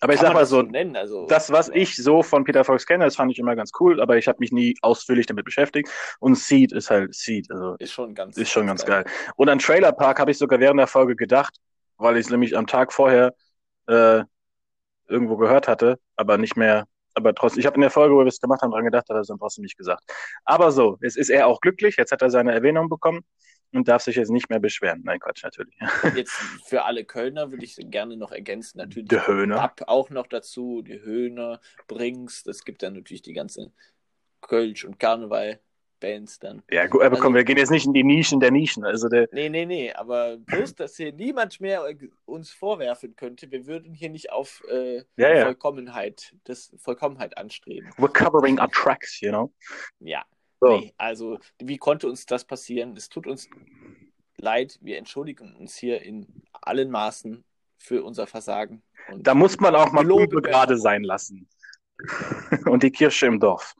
[0.00, 3.04] aber ich sag mal so, nennen, also, das, was ich so von Peter Fox kenne,
[3.04, 5.88] das fand ich immer ganz cool, aber ich habe mich nie ausführlich damit beschäftigt.
[6.20, 7.50] Und Seed ist halt Seed.
[7.50, 9.04] Also ist schon ganz, ist schon ganz geil.
[9.04, 9.12] geil.
[9.36, 11.56] Und an Trailer Park habe ich sogar während der Folge gedacht,
[11.96, 13.34] weil ich es nämlich am Tag vorher
[13.86, 14.22] äh,
[15.08, 18.26] irgendwo gehört hatte, aber nicht mehr, aber trotzdem, ich habe in der Folge, wo wir
[18.26, 20.04] es gemacht haben, dran gedacht, hat er es dann trotzdem nicht gesagt.
[20.44, 23.24] Aber so, jetzt ist er auch glücklich, jetzt hat er seine Erwähnung bekommen
[23.72, 25.02] und darf sich jetzt nicht mehr beschweren.
[25.04, 25.74] Nein, Quatsch, natürlich.
[26.14, 26.34] Jetzt
[26.66, 29.08] für alle Kölner würde ich gerne noch ergänzen, natürlich.
[29.08, 29.60] Der Höhner.
[29.60, 33.74] Ab auch noch dazu, die Höhner, Brings, es gibt dann natürlich die ganzen
[34.40, 35.60] Kölsch und Karneval.
[36.00, 36.62] Bands dann.
[36.70, 38.84] Ja, gut, aber also, komm, wir gehen jetzt nicht in die Nischen der Nischen.
[38.84, 39.28] Also der...
[39.32, 41.84] Nee, nee, nee, aber bloß, dass hier niemand mehr
[42.24, 45.44] uns vorwerfen könnte, wir würden hier nicht auf äh, ja, ja.
[45.44, 47.90] Vollkommenheit, das Vollkommenheit anstreben.
[47.98, 49.52] We're covering our tracks, you know?
[50.00, 50.24] Ja,
[50.60, 50.78] so.
[50.78, 52.96] Nee, also, wie konnte uns das passieren?
[52.96, 53.48] Es tut uns
[54.38, 54.78] leid.
[54.80, 57.44] Wir entschuldigen uns hier in allen Maßen
[57.78, 58.82] für unser Versagen.
[59.18, 61.48] Da muss man auch mal Lobe gerade sein lassen.
[62.66, 63.74] Und die Kirche im Dorf.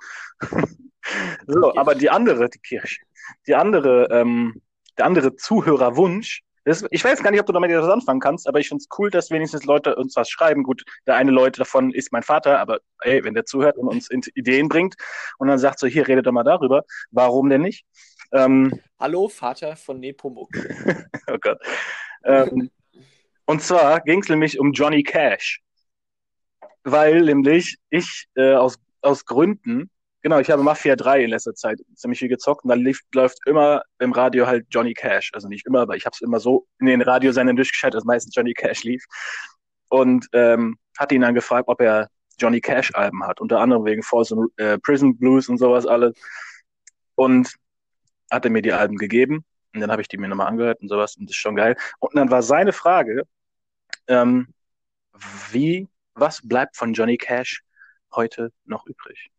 [1.47, 3.01] so, aber die andere, die Kirche,
[3.47, 4.63] die andere, ähm,
[4.99, 8.59] der andere Zuhörerwunsch das, ich weiß gar nicht, ob du damit etwas anfangen kannst, aber
[8.59, 10.65] ich finde es cool, dass wenigstens Leute uns was schreiben.
[10.65, 14.11] Gut, der eine Leute davon ist mein Vater, aber ey, wenn der zuhört und uns
[14.35, 14.97] Ideen bringt
[15.39, 17.87] und dann sagt so, hier, redet doch mal darüber, warum denn nicht?
[18.33, 20.51] Ähm, Hallo, Vater von Nepomuk.
[21.29, 21.61] oh Gott.
[22.25, 22.69] Ähm,
[23.45, 25.61] und zwar ging es nämlich um Johnny Cash.
[26.83, 29.89] Weil nämlich ich äh, aus, aus Gründen
[30.27, 33.39] Genau, ich habe Mafia 3 in letzter Zeit ziemlich viel gezockt und dann lief, läuft
[33.47, 35.31] immer im Radio halt Johnny Cash.
[35.33, 38.35] Also nicht immer, aber ich habe es immer so in den Radiosendern durchgeschaltet, dass meistens
[38.35, 39.05] Johnny Cash lief.
[39.89, 42.09] Und ähm, hatte ihn dann gefragt, ob er
[42.41, 46.19] Johnny Cash Alben hat, unter anderem wegen Falls und äh, Prison Blues und sowas alles.
[47.15, 47.55] Und
[48.29, 50.89] hat er mir die Alben gegeben und dann habe ich die mir nochmal angehört und
[50.89, 51.77] sowas und das ist schon geil.
[52.01, 53.23] Und dann war seine Frage,
[54.09, 54.49] ähm,
[55.53, 57.63] wie, was bleibt von Johnny Cash
[58.11, 59.31] heute noch übrig?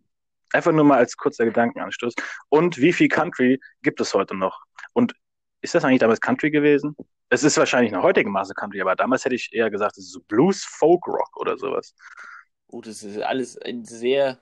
[0.54, 2.14] Einfach nur mal als kurzer Gedankenanstoß.
[2.50, 4.62] Und wie viel Country gibt es heute noch?
[4.94, 5.14] Und
[5.62, 6.96] ist das eigentlich damals Country gewesen?
[7.30, 10.14] Es ist wahrscheinlich noch heutige Maße Country, aber damals hätte ich eher gesagt, es ist
[10.14, 11.94] so Blues, Folk Rock oder sowas.
[12.68, 14.40] Oh, das ist alles ein sehr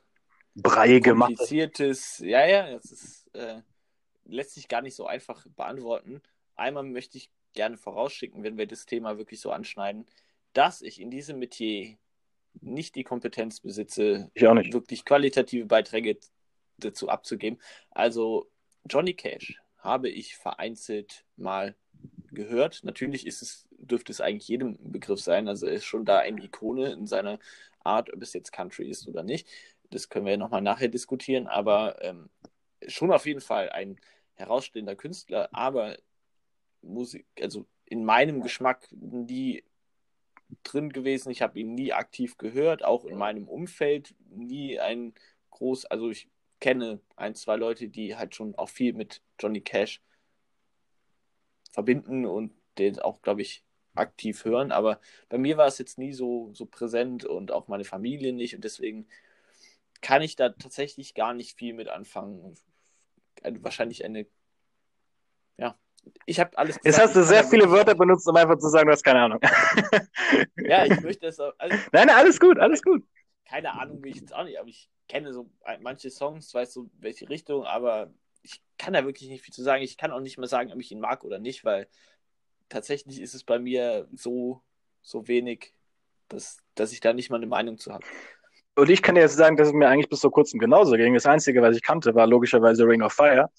[0.56, 3.62] Breiige kompliziertes, ja, ja, das ist, äh,
[4.24, 6.22] lässt sich gar nicht so einfach beantworten.
[6.56, 10.06] Einmal möchte ich gerne vorausschicken, wenn wir das Thema wirklich so anschneiden,
[10.54, 11.98] dass ich in diesem Metier
[12.62, 14.32] nicht die Kompetenz besitze,
[14.74, 16.18] wirklich qualitative Beiträge
[16.78, 17.60] dazu abzugeben.
[17.92, 18.50] Also
[18.90, 21.76] Johnny Cash habe ich vereinzelt mal
[22.32, 22.84] gehört.
[22.84, 25.48] Natürlich ist es, dürfte es eigentlich jedem Begriff sein.
[25.48, 27.40] Also er ist schon da eine Ikone in seiner
[27.84, 29.48] Art, ob es jetzt Country ist oder nicht.
[29.92, 32.30] Das können wir ja nochmal nachher diskutieren, aber ähm,
[32.88, 34.00] schon auf jeden Fall ein
[34.34, 35.98] herausstehender Künstler, aber
[36.82, 39.64] Musik, also in meinem Geschmack nie
[40.64, 41.32] drin gewesen.
[41.32, 45.14] Ich habe ihn nie aktiv gehört, auch in meinem Umfeld nie ein
[45.52, 46.30] groß, also ich
[46.60, 50.02] kenne ein, zwei Leute, die halt schon auch viel mit Johnny Cash
[51.72, 53.64] verbinden und den auch, glaube ich,
[53.96, 54.72] aktiv hören.
[54.72, 58.56] Aber bei mir war es jetzt nie so, so präsent und auch meine Familie nicht.
[58.56, 59.08] Und deswegen
[60.02, 62.56] kann ich da tatsächlich gar nicht viel mit anfangen.
[63.44, 64.26] Wahrscheinlich eine,
[66.26, 66.86] ich habe alles gesagt.
[66.86, 69.40] Jetzt hast du sehr viele Wörter benutzt, um einfach zu sagen, du hast keine Ahnung.
[70.58, 71.54] ja, ich möchte es auch.
[71.58, 73.04] Also, nein, nein, alles gut, alles gut.
[73.48, 75.50] Keine Ahnung, wie ich es auch nicht, aber ich kenne so
[75.82, 79.84] manche Songs, weiß so welche Richtung, aber ich kann da wirklich nicht viel zu sagen.
[79.84, 81.88] Ich kann auch nicht mehr sagen, ob ich ihn mag oder nicht, weil
[82.70, 84.62] tatsächlich ist es bei mir so,
[85.02, 85.74] so wenig,
[86.28, 88.06] dass, dass ich da nicht mal eine Meinung zu habe.
[88.76, 91.14] Und ich kann dir jetzt sagen, dass es mir eigentlich bis vor kurzem genauso ging.
[91.14, 93.50] Das Einzige, was ich kannte, war logischerweise Ring of Fire.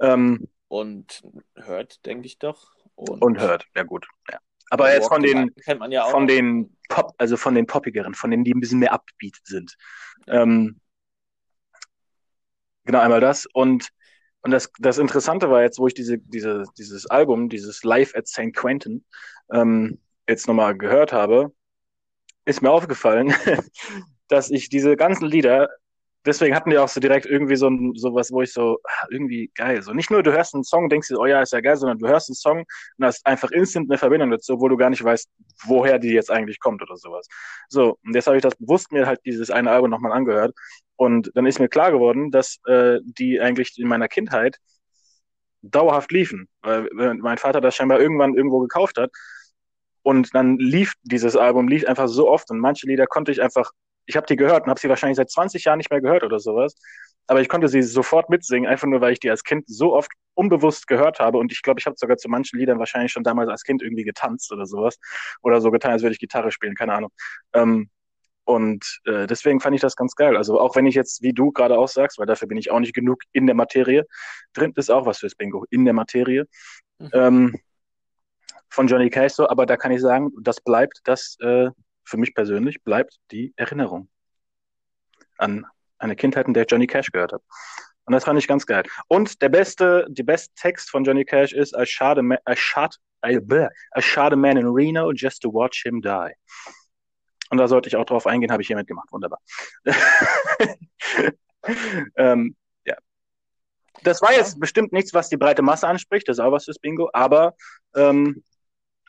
[0.00, 1.22] Ähm, und
[1.54, 2.74] hört, denke ich doch.
[2.94, 4.06] Und, und hört, ja gut.
[4.30, 4.38] Ja.
[4.70, 5.54] Aber jetzt von den,
[5.88, 9.36] ja von den Pop, also von den poppigeren, von denen, die ein bisschen mehr upbeat
[9.44, 9.76] sind.
[10.26, 10.42] Ja.
[10.42, 10.80] Ähm,
[12.84, 13.46] genau, einmal das.
[13.46, 13.88] Und,
[14.42, 18.28] und das, das Interessante war jetzt, wo ich diese, diese, dieses Album, dieses Live at
[18.28, 18.52] St.
[18.54, 19.04] Quentin,
[19.50, 21.52] ähm, jetzt nochmal gehört habe,
[22.44, 23.32] ist mir aufgefallen,
[24.28, 25.68] dass ich diese ganzen Lieder
[26.24, 29.50] deswegen hatten die auch so direkt irgendwie so ein, sowas, wo ich so, ah, irgendwie
[29.54, 29.82] geil.
[29.82, 31.98] So nicht nur du hörst einen Song, denkst dir, oh ja, ist ja geil, sondern
[31.98, 32.64] du hörst einen Song
[32.98, 35.28] und hast einfach instant eine Verbindung dazu, obwohl du gar nicht weißt,
[35.66, 37.26] woher die jetzt eigentlich kommt oder sowas.
[37.68, 40.54] So, und jetzt habe ich das bewusst mir halt dieses eine Album nochmal angehört.
[40.96, 44.58] Und dann ist mir klar geworden, dass äh, die eigentlich in meiner Kindheit
[45.62, 46.48] dauerhaft liefen.
[46.62, 49.10] Weil mein Vater das scheinbar irgendwann irgendwo gekauft hat.
[50.02, 53.72] Und dann lief dieses Album, lief einfach so oft und manche Lieder konnte ich einfach
[54.08, 56.40] ich habe die gehört und habe sie wahrscheinlich seit 20 Jahren nicht mehr gehört oder
[56.40, 56.74] sowas.
[57.26, 60.10] Aber ich konnte sie sofort mitsingen, einfach nur, weil ich die als Kind so oft
[60.32, 61.36] unbewusst gehört habe.
[61.36, 64.04] Und ich glaube, ich habe sogar zu manchen Liedern wahrscheinlich schon damals als Kind irgendwie
[64.04, 64.98] getanzt oder sowas.
[65.42, 67.10] Oder so getan, als würde ich Gitarre spielen, keine Ahnung.
[67.52, 67.90] Ähm,
[68.44, 70.38] und äh, deswegen fand ich das ganz geil.
[70.38, 72.80] Also auch wenn ich jetzt, wie du gerade auch sagst, weil dafür bin ich auch
[72.80, 74.06] nicht genug in der Materie,
[74.54, 76.46] drin ist auch was fürs Bingo, in der Materie.
[76.98, 77.10] Mhm.
[77.12, 77.56] Ähm,
[78.70, 81.68] von Johnny Cash so, aber da kann ich sagen, das bleibt das äh,
[82.08, 84.08] für mich persönlich bleibt die Erinnerung
[85.36, 85.66] an
[85.98, 87.44] eine Kindheit, in der ich Johnny Cash gehört habe.
[88.04, 88.84] Und das fand ich ganz geil.
[89.08, 92.56] Und der beste, die beste Text von Johnny Cash ist I shot a, man, I
[92.56, 96.32] shot, I, I shot a man in Reno just to watch him die.
[97.50, 99.08] Und da sollte ich auch drauf eingehen, habe ich hiermit gemacht.
[99.12, 99.40] Wunderbar.
[102.16, 102.96] ähm, ja.
[104.02, 106.78] Das war jetzt bestimmt nichts, was die breite Masse anspricht, das ist auch was fürs
[106.78, 107.54] Bingo, aber
[107.94, 108.42] ähm,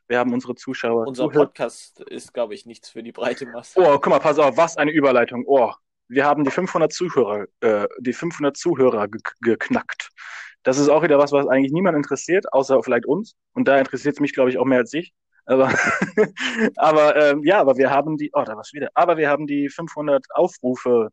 [0.10, 1.08] wir haben unsere Zuschauer.
[1.08, 1.54] Unser zuhört.
[1.54, 3.80] Podcast ist, glaube ich, nichts für die breite Masse.
[3.80, 5.44] Oh, guck mal, pass auf, was eine Überleitung.
[5.46, 5.72] Oh,
[6.08, 10.10] wir haben die 500 Zuhörer, äh, die 500 Zuhörer ge geknackt.
[10.64, 13.36] Das ist auch wieder was, was eigentlich niemand interessiert, außer vielleicht uns.
[13.54, 15.14] Und da interessiert es mich, glaube ich, auch mehr als ich.
[15.46, 15.70] Aber,
[16.76, 18.90] aber ähm, ja, aber wir haben die, oh, da war's wieder.
[18.96, 21.10] Aber wir haben die 500 Aufrufe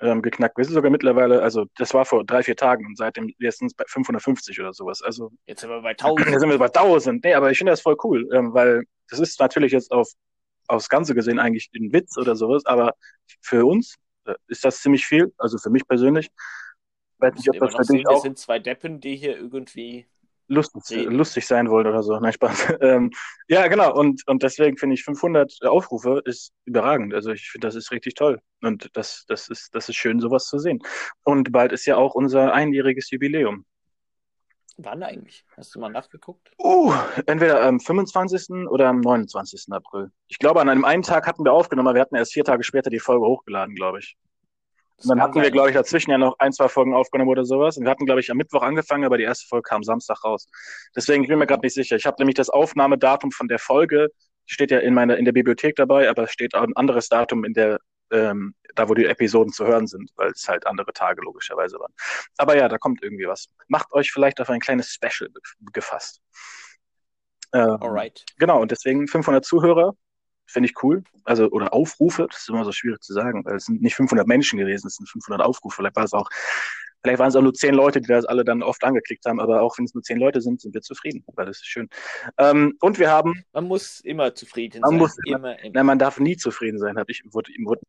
[0.00, 0.56] ähm, geknackt.
[0.56, 3.68] Wir sind sogar mittlerweile, also das war vor drei, vier Tagen und seitdem jetzt sind
[3.68, 5.02] es bei 550 oder sowas.
[5.02, 6.26] Also jetzt sind wir bei 1000.
[6.30, 7.24] Jetzt sind wir bei 1000.
[7.24, 10.08] Nee, aber ich finde das voll cool, ähm, weil das ist natürlich jetzt auf
[10.68, 12.94] aufs Ganze gesehen eigentlich ein Witz oder sowas, aber
[13.40, 16.26] für uns äh, ist das ziemlich viel, also für mich persönlich.
[16.26, 18.22] Ich weiß nicht, ob das für dich auch...
[18.22, 20.06] sind zwei Deppen, die hier irgendwie
[20.48, 22.18] lustig, lustig sein wollt oder so.
[22.18, 22.74] Nein, Spaß.
[22.80, 23.10] Ähm,
[23.48, 23.94] ja, genau.
[23.94, 27.12] Und, und deswegen finde ich 500 Aufrufe ist überragend.
[27.12, 28.40] Also ich finde, das ist richtig toll.
[28.62, 30.80] Und das, das ist, das ist schön, sowas zu sehen.
[31.24, 33.64] Und bald ist ja auch unser einjähriges Jubiläum.
[34.76, 35.44] Wann eigentlich?
[35.56, 36.52] Hast du mal nachgeguckt?
[36.56, 36.94] Uh,
[37.26, 38.68] entweder am 25.
[38.68, 39.72] oder am 29.
[39.72, 40.12] April.
[40.28, 42.62] Ich glaube, an einem einen Tag hatten wir aufgenommen, aber wir hatten erst vier Tage
[42.62, 44.16] später die Folge hochgeladen, glaube ich.
[45.02, 47.76] Und dann hatten wir, glaube ich, dazwischen ja noch ein, zwei Folgen aufgenommen oder sowas.
[47.76, 50.48] Und wir hatten, glaube ich, am Mittwoch angefangen, aber die erste Folge kam Samstag raus.
[50.96, 51.96] Deswegen ich bin mir gerade nicht sicher.
[51.96, 54.08] Ich habe nämlich das Aufnahmedatum von der Folge,
[54.46, 57.44] steht ja in meiner in der Bibliothek dabei, aber es steht auch ein anderes Datum
[57.44, 57.78] in der
[58.10, 61.92] ähm, da wo die Episoden zu hören sind, weil es halt andere Tage logischerweise waren.
[62.36, 63.48] Aber ja, da kommt irgendwie was.
[63.66, 65.30] Macht euch vielleicht auf ein kleines Special
[65.72, 66.20] gefasst.
[67.52, 68.24] Ähm, Alright.
[68.38, 69.94] Genau, und deswegen 500 Zuhörer,
[70.48, 71.04] finde ich cool.
[71.24, 74.26] Also, oder Aufrufe, das ist immer so schwierig zu sagen, weil es sind nicht 500
[74.26, 75.76] Menschen gewesen, es sind 500 Aufrufe.
[75.76, 76.28] Vielleicht war es auch,
[77.02, 79.60] vielleicht waren es auch nur 10 Leute, die das alle dann oft angeklickt haben, aber
[79.62, 81.88] auch wenn es nur 10 Leute sind, sind wir zufrieden, weil das ist schön.
[82.38, 83.44] Ähm, und wir haben.
[83.52, 84.98] Man muss immer zufrieden man sein.
[84.98, 85.72] Muss immer, immer.
[85.74, 87.82] Nein, man darf nie zufrieden sein, habe ich, wurde, wurde,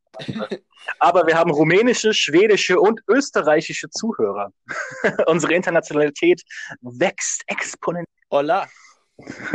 [1.00, 4.52] aber wir haben rumänische, schwedische und österreichische Zuhörer.
[5.28, 6.44] Unsere Internationalität
[6.82, 8.06] wächst exponentiell.
[8.30, 8.68] Hola.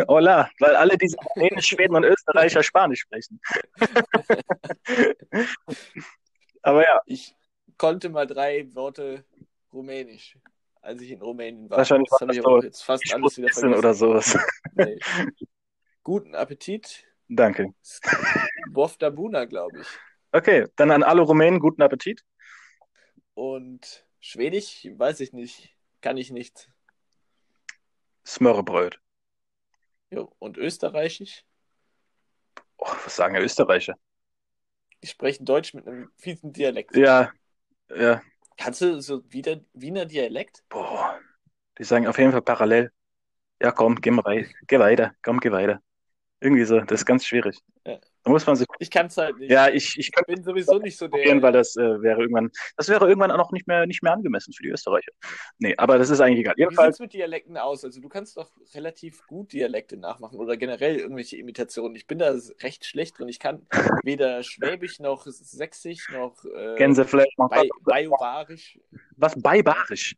[0.08, 3.40] Hola, weil alle diese Dänisch, Schweden und Österreicher Spanisch sprechen.
[6.62, 7.00] Aber ja.
[7.06, 7.34] Ich
[7.76, 9.24] konnte mal drei Worte
[9.72, 10.38] Rumänisch,
[10.80, 11.78] als ich in Rumänien war.
[11.78, 13.74] Wahrscheinlich das habe ich aber jetzt fast alles wieder vergessen.
[13.74, 14.38] oder sowas.
[14.74, 14.98] Nee.
[16.02, 17.06] Guten Appetit.
[17.28, 17.74] Danke.
[18.70, 19.88] Boftabuna, glaube ich.
[20.32, 22.24] Okay, dann an alle Rumänen guten Appetit.
[23.34, 25.76] Und Schwedisch, weiß ich nicht.
[26.00, 26.70] Kann ich nicht.
[28.26, 28.98] Smörrebröt.
[30.14, 31.44] Jo, und Österreichisch?
[32.78, 33.96] Oh, was sagen Österreicher?
[35.02, 36.94] Die sprechen Deutsch mit einem fiesen Dialekt.
[36.94, 37.32] Ja,
[37.88, 38.22] ja.
[38.56, 40.62] Kannst du so wieder Wiener Dialekt?
[40.68, 41.18] Boah,
[41.78, 42.92] die sagen auf jeden Fall parallel.
[43.60, 44.48] Ja, komm, geh mal weiter.
[44.68, 45.14] Geh weiter.
[45.22, 45.82] Komm, geh weiter.
[46.44, 47.58] Irgendwie so, das ist ganz schwierig.
[47.86, 47.98] Ja.
[48.22, 48.66] Da muss man sich.
[48.78, 49.50] Ich kann es halt nicht.
[49.50, 51.40] Ja, ich, ich, ich bin sowieso nicht so der.
[51.40, 54.62] Weil das äh, wäre irgendwann, das wäre irgendwann auch nicht mehr, nicht mehr angemessen für
[54.62, 55.10] die Österreicher.
[55.58, 56.52] Nee, aber das ist eigentlich egal.
[56.58, 56.86] Jedenfalls.
[56.86, 57.82] Wie sieht's mit Dialekten aus?
[57.82, 61.96] Also du kannst doch relativ gut Dialekte nachmachen oder generell irgendwelche Imitationen.
[61.96, 63.28] Ich bin da recht schlecht drin.
[63.28, 63.66] Ich kann
[64.04, 68.78] weder Schwäbisch noch Sächsisch noch äh, Gänsefleisch, Bay Bayovarisch.
[69.16, 69.34] Was?
[69.40, 70.14] Baybarisch?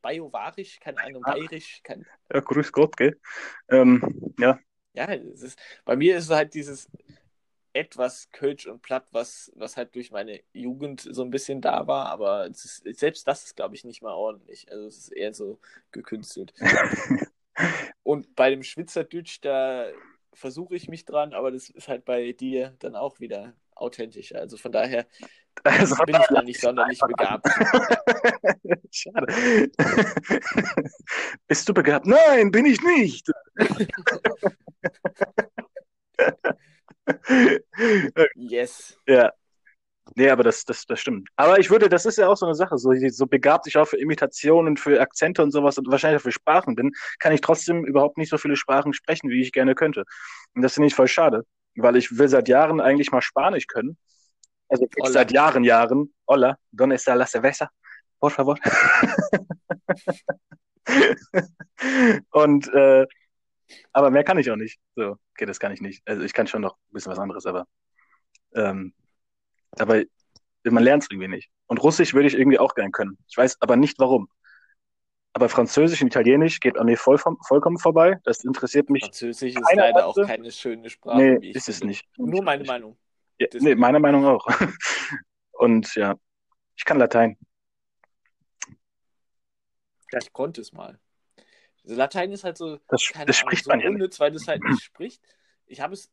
[0.00, 2.06] Bayovarisch, keine Ahnung, Bayerisch, kein.
[2.32, 3.20] Ja, grüß Gott, gell?
[3.68, 4.58] Ähm, ja,
[4.96, 6.88] ja, es ist, bei mir ist es halt dieses
[7.72, 12.06] etwas Kölsch und Platt, was, was halt durch meine Jugend so ein bisschen da war,
[12.06, 14.70] aber ist, selbst das ist, glaube ich, nicht mal ordentlich.
[14.72, 15.60] Also es ist eher so
[15.92, 16.54] gekünstelt.
[18.02, 19.88] und bei dem Schwitzerdütsch, da
[20.32, 24.34] versuche ich mich dran, aber das ist halt bei dir dann auch wieder authentisch.
[24.34, 25.06] Also von daher
[25.64, 27.46] also bin ich da nicht sonderlich begabt.
[28.90, 29.70] Schade.
[31.46, 32.06] Bist du begabt?
[32.06, 33.30] Nein, bin ich nicht.
[38.34, 38.98] Yes.
[39.06, 39.32] Ja.
[40.14, 41.28] Nee, aber das, das, das stimmt.
[41.34, 43.86] Aber ich würde, das ist ja auch so eine Sache, so, so begabt ich auch
[43.86, 47.84] für Imitationen, für Akzente und sowas und wahrscheinlich auch für Sprachen bin, kann ich trotzdem
[47.84, 50.04] überhaupt nicht so viele Sprachen sprechen, wie ich gerne könnte.
[50.54, 53.98] Und das finde ich voll schade, weil ich will seit Jahren eigentlich mal Spanisch können.
[54.68, 55.10] Also Hola.
[55.10, 56.14] seit Jahren, Jahren.
[56.26, 57.70] Hola, ¿dónde está la cerveza?
[58.20, 58.58] Por favor.
[62.30, 63.06] und äh,
[63.92, 64.78] aber mehr kann ich auch nicht.
[64.94, 66.02] So, okay, das kann ich nicht.
[66.06, 67.66] Also ich kann schon noch ein bisschen was anderes, aber
[68.54, 68.94] ähm,
[69.72, 70.02] aber
[70.64, 71.50] man lernt es irgendwie nicht.
[71.66, 73.18] Und Russisch würde ich irgendwie auch gern können.
[73.28, 74.28] Ich weiß aber nicht warum.
[75.32, 78.18] Aber Französisch und Italienisch geht an mir voll, vollkommen vorbei.
[78.24, 79.02] Das interessiert mich.
[79.02, 80.06] Französisch ist leider Weise.
[80.06, 81.18] auch keine schöne Sprache.
[81.18, 82.06] Nee, ist es nicht.
[82.16, 82.96] Nur meine Meinung.
[83.38, 84.46] Ja, nee, meine Meinung auch.
[85.52, 86.14] Und ja,
[86.74, 87.36] ich kann Latein.
[90.18, 90.98] Ich konnte es mal.
[91.86, 94.48] Also Latein ist halt so, das, das spricht Ahnung, so man unnütz, weil du es
[94.48, 95.22] halt nicht spricht.
[95.66, 96.10] Ich habe es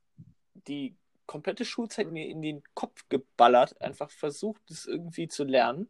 [0.68, 5.88] die komplette Schulzeit mir in den Kopf geballert, einfach versucht, es irgendwie zu lernen.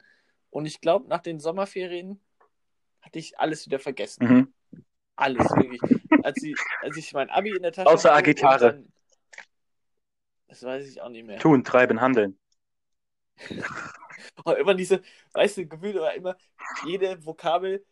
[0.50, 2.22] Und ich glaube, nach den Sommerferien
[3.02, 4.26] hatte ich alles wieder vergessen.
[4.26, 4.54] Mhm.
[5.16, 5.82] Alles, wirklich.
[6.24, 8.84] Als ich, als ich mein Abi in der Tasche Außer Gitarre.
[10.48, 11.40] Das weiß ich auch nicht mehr.
[11.40, 12.40] Tun, treiben, handeln.
[14.44, 15.02] Und immer diese,
[15.34, 16.38] weißt du, Gefühl war immer,
[16.86, 17.84] jede Vokabel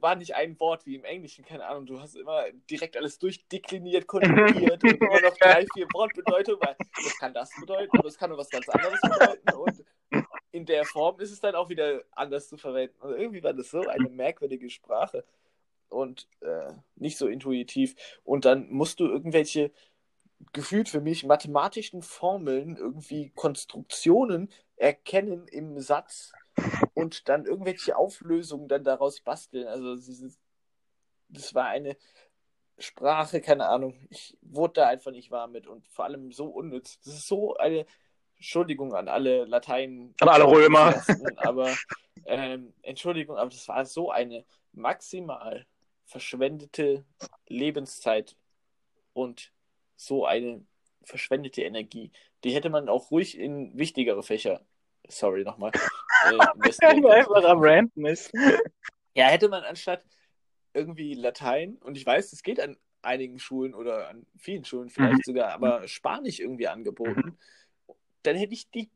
[0.00, 1.86] war nicht ein Wort wie im Englischen, keine Ahnung.
[1.86, 7.18] Du hast immer direkt alles durchdekliniert, konjugiert und immer noch drei, vier Wortbedeutungen, weil das
[7.18, 9.84] kann das bedeuten, aber es kann nur was ganz anderes bedeuten und
[10.50, 13.00] in der Form ist es dann auch wieder anders zu verwenden.
[13.00, 15.24] Und irgendwie war das so eine merkwürdige Sprache
[15.88, 17.94] und äh, nicht so intuitiv.
[18.24, 19.70] Und dann musst du irgendwelche
[20.52, 26.32] gefühlt für mich mathematischen Formeln, irgendwie Konstruktionen erkennen im Satz
[26.94, 29.66] und dann irgendwelche Auflösungen dann daraus basteln.
[29.66, 29.96] Also
[31.28, 31.96] das war eine
[32.78, 34.06] Sprache, keine Ahnung.
[34.10, 37.00] Ich wurde da einfach nicht warm mit und vor allem so unnütz.
[37.00, 37.86] Das ist so eine
[38.36, 40.14] Entschuldigung an alle Latein.
[40.20, 41.02] An alle Römer.
[41.36, 41.74] Aber
[42.26, 45.66] ähm, Entschuldigung, aber das war so eine maximal
[46.04, 47.04] verschwendete
[47.48, 48.36] Lebenszeit
[49.12, 49.52] und
[49.96, 50.64] so eine
[51.02, 52.12] verschwendete Energie.
[52.44, 54.64] Die hätte man auch ruhig in wichtigere Fächer
[55.08, 55.72] sorry nochmal,
[56.30, 58.32] äh, einfach am Ranten ist.
[59.14, 60.04] Ja, hätte man anstatt
[60.74, 65.18] irgendwie Latein, und ich weiß, es geht an einigen Schulen oder an vielen Schulen vielleicht
[65.18, 65.22] mhm.
[65.24, 67.36] sogar, aber Spanisch irgendwie angeboten,
[67.86, 67.94] mhm.
[68.22, 68.90] dann hätte ich die,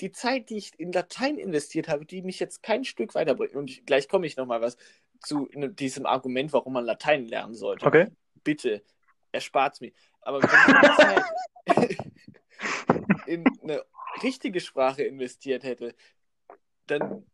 [0.00, 3.54] die Zeit, die ich in Latein investiert habe, die mich jetzt kein Stück weiterbringt.
[3.54, 4.76] Und ich, gleich komme ich nochmal was
[5.20, 7.86] zu diesem Argument, warum man Latein lernen sollte.
[7.86, 8.08] Okay.
[8.44, 8.82] Bitte,
[9.32, 9.92] erspart es mir.
[10.20, 11.98] Aber wenn ich die Zeit
[13.26, 13.82] in eine
[14.22, 15.94] richtige Sprache investiert hätte,
[16.90, 17.26] dann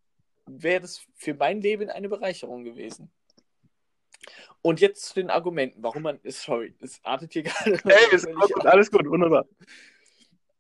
[0.47, 3.11] wäre das für mein Leben eine Bereicherung gewesen.
[4.63, 6.21] Und jetzt zu den Argumenten, warum man.
[6.25, 7.79] Sorry, es artet hier gerade.
[7.85, 9.45] Hey, ist gut, alles gut, wunderbar.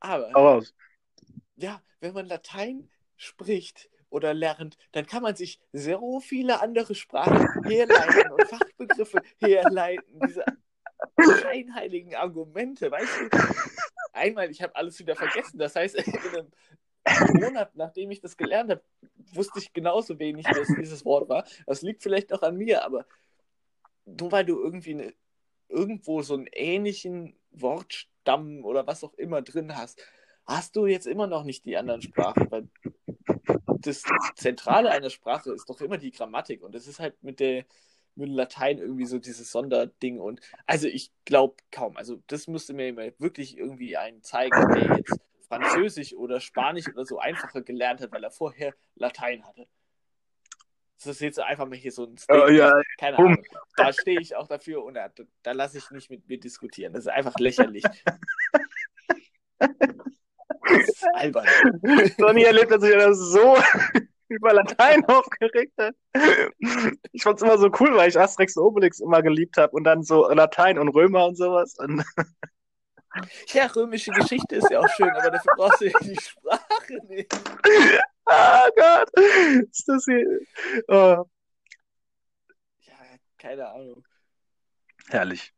[0.01, 0.31] Aber.
[0.33, 0.75] raus.
[1.57, 7.49] Ja, wenn man Latein spricht oder lernt, dann kann man sich so viele andere Sprachen
[7.65, 10.21] herleiten und Fachbegriffe herleiten.
[10.21, 10.45] Diese
[11.41, 13.39] scheinheiligen Argumente, weißt du?
[14.13, 15.59] Einmal, ich habe alles wieder vergessen.
[15.59, 16.53] Das heißt, in einem
[17.35, 18.83] Monat, nachdem ich das gelernt habe,
[19.33, 21.45] wusste ich genauso wenig, was dieses Wort war.
[21.67, 23.07] Das liegt vielleicht auch an mir, aber
[24.05, 25.15] nur weil du irgendwie eine,
[25.69, 30.03] irgendwo so einen ähnlichen Wortstamm oder was auch immer drin hast,
[30.47, 32.69] hast du jetzt immer noch nicht die anderen Sprachen, weil
[33.67, 34.03] das
[34.37, 37.65] Zentrale einer Sprache ist doch immer die Grammatik und das ist halt mit der
[38.17, 41.97] mit Latein irgendwie so dieses Sonderding und also ich glaube kaum.
[41.97, 47.19] Also das müsste mir wirklich irgendwie einen zeigen, der jetzt Französisch oder Spanisch oder so
[47.19, 49.67] einfacher gelernt hat, weil er vorher Latein hatte.
[50.99, 52.51] Das ist jetzt einfach mal hier so ein Statement.
[52.51, 52.81] Oh, ja.
[52.99, 53.45] Keine Ahnung.
[53.77, 55.11] Da stehe ich auch dafür und da,
[55.43, 56.93] da lasse ich nicht mit mir diskutieren.
[56.93, 57.85] Das ist einfach lächerlich.
[59.59, 59.69] das
[60.71, 61.47] ist albern.
[62.19, 63.57] Sonny erlebt hat sich das so
[64.29, 65.95] über Latein aufgeregt hat.
[67.13, 69.85] Ich fand es immer so cool, weil ich Asterix und Obelix immer geliebt habe und
[69.85, 71.77] dann so Latein und Römer und sowas.
[71.79, 72.03] Und
[73.49, 77.33] ja, römische Geschichte ist ja auch schön, aber dafür brauchst du ja die Sprache nicht.
[78.27, 79.11] Ah Gott,
[79.71, 80.41] ist das hier.
[80.89, 81.25] Oh.
[82.87, 82.95] Ja,
[83.37, 84.03] keine Ahnung.
[85.11, 85.53] Herrlich.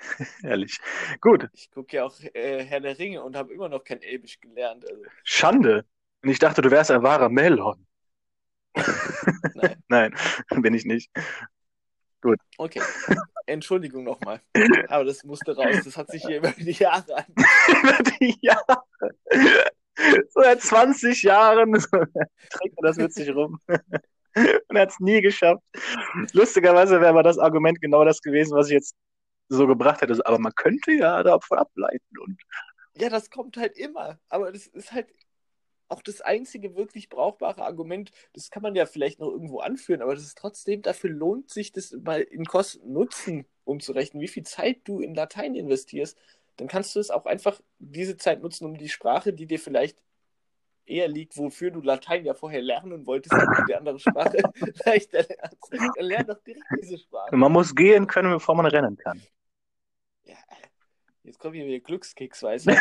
[0.42, 0.78] Herrlich.
[1.20, 1.48] Gut.
[1.52, 4.84] Ich gucke ja auch äh, Herr der Ringe und habe immer noch kein Elbisch gelernt.
[4.90, 5.04] Also.
[5.22, 5.84] Schande.
[6.22, 7.86] Und ich dachte, du wärst ein wahrer Melon.
[9.54, 9.76] Nein.
[9.88, 11.10] Nein, bin ich nicht.
[12.24, 12.38] Gut.
[12.56, 12.80] Okay.
[13.46, 14.40] Entschuldigung nochmal.
[14.88, 15.76] Aber das musste raus.
[15.84, 17.24] Das hat sich hier über die Jahre an.
[17.82, 18.82] über die Jahre.
[20.30, 23.60] So seit 20 Jahren trägt er das mit sich rum.
[23.66, 25.62] Und hat es nie geschafft.
[26.32, 28.94] Lustigerweise wäre aber das Argument genau das gewesen, was ich jetzt
[29.48, 30.18] so gebracht hätte.
[30.24, 32.18] Aber man könnte ja davon ableiten.
[32.18, 32.40] Und...
[32.96, 34.18] Ja, das kommt halt immer.
[34.30, 35.08] Aber das ist halt
[35.88, 40.14] auch das einzige wirklich brauchbare Argument, das kann man ja vielleicht noch irgendwo anführen, aber
[40.14, 45.00] das ist trotzdem, dafür lohnt sich das mal in Kosten-Nutzen umzurechnen, wie viel Zeit du
[45.00, 46.18] in Latein investierst,
[46.56, 49.98] dann kannst du es auch einfach diese Zeit nutzen, um die Sprache, die dir vielleicht
[50.86, 53.34] eher liegt, wofür du Latein ja vorher lernen wolltest,
[53.68, 54.38] die andere Sprache
[54.84, 55.72] leichter lernst.
[55.72, 57.34] Dann lern doch direkt diese Sprache.
[57.36, 59.20] Man muss gehen können, bevor man rennen kann.
[60.24, 60.36] Ja,
[61.22, 62.72] jetzt kommt hier wieder Glückskeks, weißt du.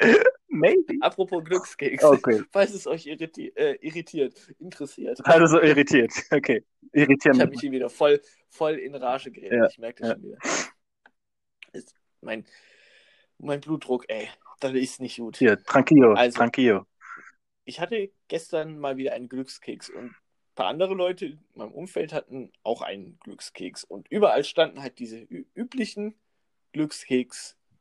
[0.50, 0.98] Maybe.
[1.00, 2.02] Apropos Glückskeks.
[2.02, 2.42] Okay.
[2.50, 5.24] Falls es euch irriti äh, irritiert, interessiert.
[5.24, 6.12] Also so irritiert.
[6.30, 6.64] Okay.
[6.92, 7.36] Irritieren.
[7.36, 9.58] Ich habe mich hier wieder voll, voll in Rage geredet.
[9.58, 9.68] Ja.
[9.68, 10.14] Ich merke das ja.
[10.14, 10.38] schon wieder.
[11.72, 12.44] Ist mein,
[13.38, 15.36] mein Blutdruck, ey, das ist nicht gut.
[15.36, 16.84] Hier, tranquillo, also, tranquillo.
[17.64, 20.16] Ich hatte gestern mal wieder einen Glückskeks und ein
[20.56, 23.84] paar andere Leute in meinem Umfeld hatten auch einen Glückskeks.
[23.84, 25.20] Und überall standen halt diese
[25.54, 26.18] üblichen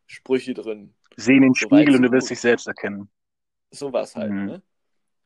[0.10, 3.10] Glückskeks-Sprüche drin Seh in den so Spiegel und du wirst dich selbst erkennen.
[3.72, 4.46] So was halt, mhm.
[4.46, 4.62] ne?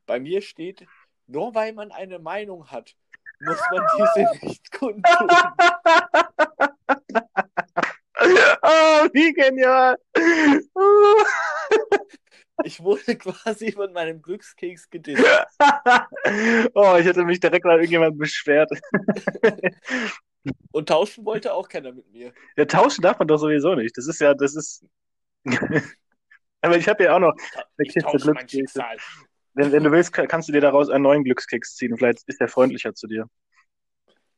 [0.05, 0.85] Bei mir steht,
[1.27, 2.95] nur weil man eine Meinung hat,
[3.39, 5.03] muss man diese nicht kundtun.
[8.61, 9.97] oh, wie genial!
[12.63, 15.25] Ich wurde quasi von meinem Glückskeks gedisst.
[16.75, 18.69] oh, ich hätte mich direkt mal irgendjemand beschwert.
[20.71, 22.33] Und tauschen wollte auch keiner mit mir.
[22.57, 23.97] Ja, tauschen darf man doch sowieso nicht.
[23.97, 24.85] Das ist ja, das ist,
[26.61, 27.33] Aber ich habe ja auch noch
[27.77, 28.83] eine Kiste Glückskekse.
[29.53, 31.95] Wenn, wenn, du willst, kannst du dir daraus einen neuen Glückskeks ziehen.
[31.97, 33.29] Vielleicht ist der freundlicher zu dir.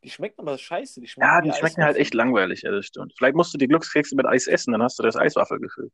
[0.04, 1.00] Die schmecken aber scheiße.
[1.00, 3.14] Die schmecken ja, die schmecken halt echt langweilig, ja, das stimmt.
[3.18, 5.92] Vielleicht musst du die Glückskekse mit Eis essen, dann hast du das Eiswaffelgefühl.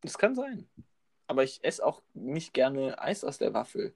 [0.00, 0.68] Das kann sein.
[1.26, 3.94] Aber ich esse auch nicht gerne Eis aus der Waffel.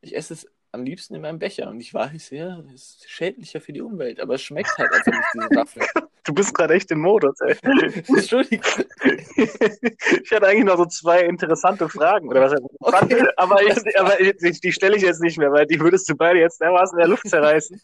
[0.00, 1.68] Ich esse es am liebsten in meinem Becher.
[1.68, 5.12] Und ich weiß, ja, es ist schädlicher für die Umwelt, aber es schmeckt halt einfach
[5.12, 5.82] nicht, diese Waffel.
[6.24, 7.56] Du bist gerade echt im Modus, ey.
[8.06, 8.84] Entschuldigung.
[9.36, 12.28] ich hatte eigentlich noch so zwei interessante Fragen.
[12.28, 13.26] Oder was okay.
[13.36, 16.38] Aber, ich, aber ich, die stelle ich jetzt nicht mehr, weil die würdest du beide
[16.38, 17.80] jetzt dermaßen in der Luft zerreißen.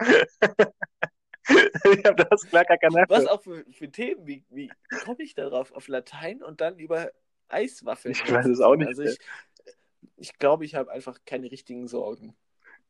[1.49, 4.27] ich habe das klar gar keine Was auch für, für Themen?
[4.27, 4.71] Wie, wie
[5.07, 5.73] komme ich darauf?
[5.73, 7.13] Auf Latein und dann über
[7.49, 8.13] Eiswaffeln?
[8.13, 8.89] Ich weiß es auch nicht.
[8.89, 9.17] Also ich,
[10.17, 12.37] Ich glaube, ich habe einfach keine richtigen Sorgen.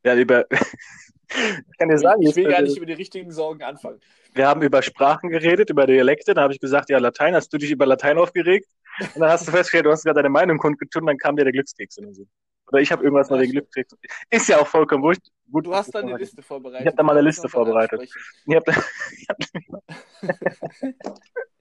[0.04, 0.46] Ja, über.
[0.50, 4.00] ich kann dir sagen, ich will gar nicht über die richtigen Sorgen anfangen.
[4.34, 6.34] wir haben über Sprachen geredet, über Dialekte.
[6.34, 8.68] Da habe ich gesagt, ja, Latein, hast du dich über Latein aufgeregt?
[9.14, 11.52] Und dann hast du festgestellt, du hast gerade deine Meinung kundgetun, dann kam dir der
[11.52, 12.28] Glückskeks in den Sinn.
[12.68, 13.50] Oder ich habe irgendwas Ja, mal den.
[13.52, 13.96] Glückskeks.
[14.30, 15.26] Ist ja auch vollkommen wurscht.
[15.50, 16.16] Gut, Du hast da eine.
[16.16, 16.82] Liste vorbereitet.
[16.82, 18.02] Ich hab da mal eine Liste vorbereitet.
[18.46, 18.72] Ich hab da...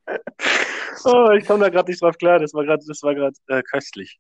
[1.06, 2.40] oh, ich komme da gerade nicht drauf klar.
[2.40, 4.20] Das war gerade, das war gerade äh, köstlich.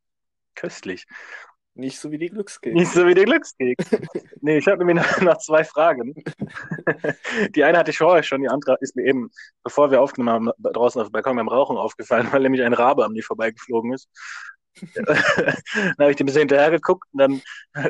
[0.55, 1.05] Köstlich.
[1.75, 2.77] Nicht so wie die Glückskekse.
[2.77, 3.85] Nicht so wie der Glückskeks.
[4.41, 6.13] Nee, ich habe nämlich noch, zwei Fragen.
[7.55, 9.31] Die eine hatte ich vorher schon, die andere ist mir eben,
[9.63, 13.05] bevor wir aufgenommen haben, draußen auf dem Balkon beim Rauchen aufgefallen, weil nämlich ein Rabe
[13.05, 14.09] an mir vorbeigeflogen ist.
[14.95, 15.07] dann
[15.99, 17.41] habe ich dem ein bisschen hinterher geguckt und dann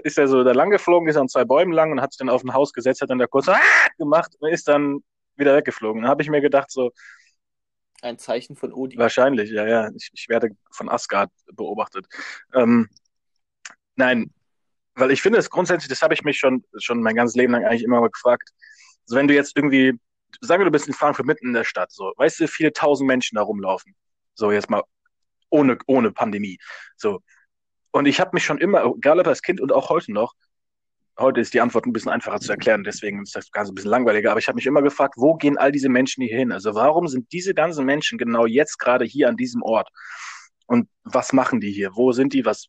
[0.04, 2.30] ist er so da lang geflogen, ist an zwei Bäumen lang und hat sich dann
[2.30, 3.48] auf ein Haus gesetzt, hat dann da kurz
[3.98, 5.00] gemacht und ist dann
[5.36, 6.04] wieder weggeflogen.
[6.04, 6.92] Dann habe ich mir gedacht, so,
[8.02, 9.00] Ein Zeichen von Odin.
[9.00, 9.90] Wahrscheinlich, ja, ja.
[9.96, 12.06] Ich, ich werde von Asgard beobachtet.
[12.54, 12.90] Ähm,
[13.96, 14.32] nein,
[14.96, 17.66] weil ich finde es grundsätzlich, das habe ich mich schon, schon mein ganzes Leben lang
[17.66, 18.50] eigentlich immer mal gefragt.
[19.08, 19.94] Also wenn du jetzt irgendwie,
[20.42, 23.08] sagen wir, du bist in Frankfurt mitten in der Stadt, so, weißt du, viele tausend
[23.08, 23.96] Menschen da rumlaufen.
[24.36, 24.84] So, jetzt mal
[25.50, 26.58] ohne, ohne Pandemie.
[26.96, 27.22] So.
[27.92, 30.34] Und ich habe mich schon immer, egal ob als Kind und auch heute noch,
[31.20, 33.92] heute ist die Antwort ein bisschen einfacher zu erklären, deswegen ist das Ganze ein bisschen
[33.92, 36.52] langweiliger, aber ich habe mich immer gefragt, wo gehen all diese Menschen hier hin?
[36.52, 39.90] Also warum sind diese ganzen Menschen genau jetzt gerade hier an diesem Ort?
[40.66, 41.92] Und was machen die hier?
[41.96, 42.46] Wo sind die?
[42.46, 42.68] Was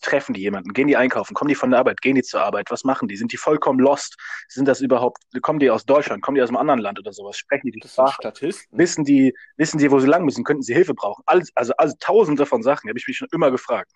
[0.00, 0.72] treffen die jemanden?
[0.72, 1.34] Gehen die einkaufen?
[1.34, 2.00] Kommen die von der Arbeit?
[2.00, 2.70] Gehen die zur Arbeit?
[2.70, 3.16] Was machen die?
[3.16, 4.16] Sind die vollkommen lost?
[4.48, 6.22] Sind das überhaupt, kommen die aus Deutschland?
[6.22, 7.36] Kommen die aus einem anderen Land oder sowas?
[7.36, 8.14] Sprechen die die Das Sprache?
[8.14, 8.78] Statisten.
[8.78, 10.44] Wissen die, wissen die, wo sie lang müssen?
[10.44, 11.22] Könnten sie Hilfe brauchen?
[11.26, 13.90] Alles, also, also tausende von Sachen habe ich mich schon immer gefragt.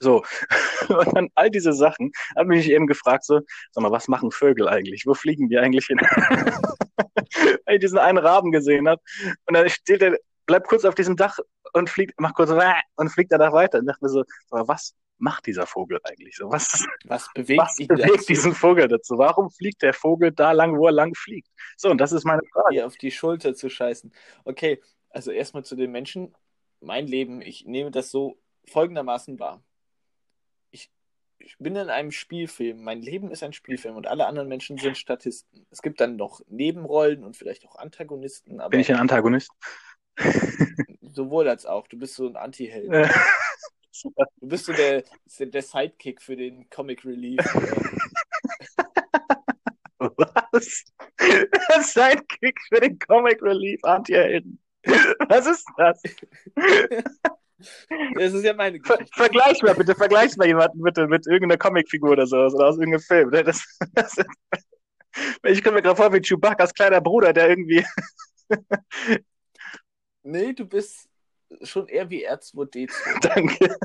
[0.00, 0.24] So.
[0.88, 3.40] Und dann all diese Sachen habe ich mich eben gefragt, so,
[3.72, 5.06] sag mal, was machen Vögel eigentlich?
[5.06, 5.98] Wo fliegen die eigentlich hin?
[7.66, 9.00] Weil ich diesen einen Raben gesehen habe.
[9.46, 11.38] Und dann steht er, bleibt kurz auf diesem Dach
[11.72, 12.50] und fliegt, macht kurz
[12.96, 13.78] und fliegt danach weiter.
[13.78, 16.50] Und dachte mir so, mal, was macht dieser Vogel eigentlich so?
[16.50, 19.18] Was, Was bewegt was bewegt diesen Vogel dazu?
[19.18, 21.48] Warum fliegt der Vogel da lang, wo er lang fliegt?
[21.76, 22.74] So, und das ist meine Frage.
[22.74, 24.12] dir auf die Schulter zu scheißen?
[24.44, 24.80] Okay,
[25.10, 26.34] also erstmal zu den Menschen.
[26.80, 29.62] Mein Leben, ich nehme das so folgendermaßen wahr.
[30.70, 30.90] Ich,
[31.38, 32.82] ich bin in einem Spielfilm.
[32.82, 35.66] Mein Leben ist ein Spielfilm und alle anderen Menschen sind Statisten.
[35.70, 39.50] Es gibt dann noch Nebenrollen und vielleicht auch Antagonisten, aber Bin ich ein Antagonist?
[41.00, 41.86] Sowohl als auch.
[41.88, 42.90] Du bist so ein Anti-Held.
[44.40, 45.04] Du bist so der,
[45.38, 47.40] der Sidekick für den Comic Relief.
[49.98, 50.84] Was?
[51.80, 54.60] Sidekick für den Comic Relief Anti-Helden.
[55.28, 56.02] Was ist das?
[58.14, 59.16] Das ist ja meine Ver Geschichte.
[59.16, 63.00] vergleich mal bitte, vergleich mal jemanden bitte mit irgendeiner Comicfigur oder sowas oder aus irgendeinem
[63.00, 63.30] Film.
[63.30, 64.16] Das, das,
[65.44, 67.84] ich komme mir gerade vor wie Chewbacca's kleiner Bruder, der irgendwie.
[70.24, 71.08] Nee, du bist
[71.62, 73.20] schon eher wie R2D2.
[73.20, 73.76] Danke.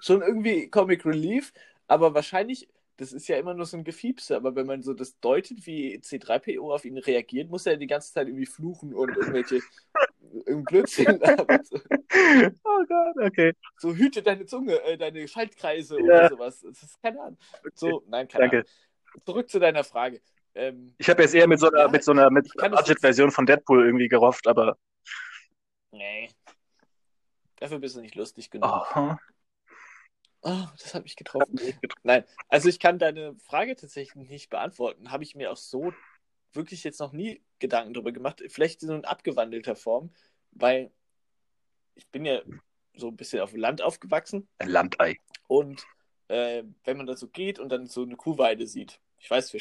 [0.00, 1.52] Schon irgendwie Comic Relief,
[1.86, 2.68] aber wahrscheinlich,
[2.98, 5.98] das ist ja immer nur so ein Gefiepse, aber wenn man so das deutet, wie
[5.98, 9.60] C3PO auf ihn reagiert, muss er die ganze Zeit irgendwie fluchen und irgendwelche
[10.46, 11.20] irgendein Blödsinn.
[11.64, 13.52] So, Oh Gott, okay.
[13.78, 16.02] so hüte deine Zunge, äh, deine Schaltkreise Ja.
[16.04, 16.60] oder sowas.
[16.62, 17.38] Das ist keine Ahnung.
[17.74, 18.56] So, nein, keine Danke.
[18.58, 19.24] Ahnung.
[19.24, 20.20] Zurück zu deiner Frage.
[20.56, 23.46] Ähm, Ich habe jetzt eher mit so einer, Ja, mit so einer, mit Budget-Version von
[23.46, 24.76] Deadpool irgendwie gerofft, aber.
[25.92, 26.28] nee.
[27.56, 28.86] Dafür bist du nicht lustig genug.
[28.94, 29.14] Oh,
[30.42, 31.58] Oh, das hat mich getroffen.
[32.04, 35.10] Nein, also ich kann deine Frage tatsächlich nicht beantworten.
[35.10, 35.92] Habe ich mir auch so
[36.52, 38.42] wirklich jetzt noch nie Gedanken darüber gemacht.
[38.48, 40.12] Vielleicht in so abgewandelter Form,
[40.52, 40.92] weil
[41.94, 42.42] ich bin ja
[42.94, 45.18] so ein bisschen auf dem Land aufgewachsen ein Landei.
[45.48, 45.88] und
[46.28, 49.60] äh, wenn man da so geht und dann so eine Kuhweide sieht, ich weiß, für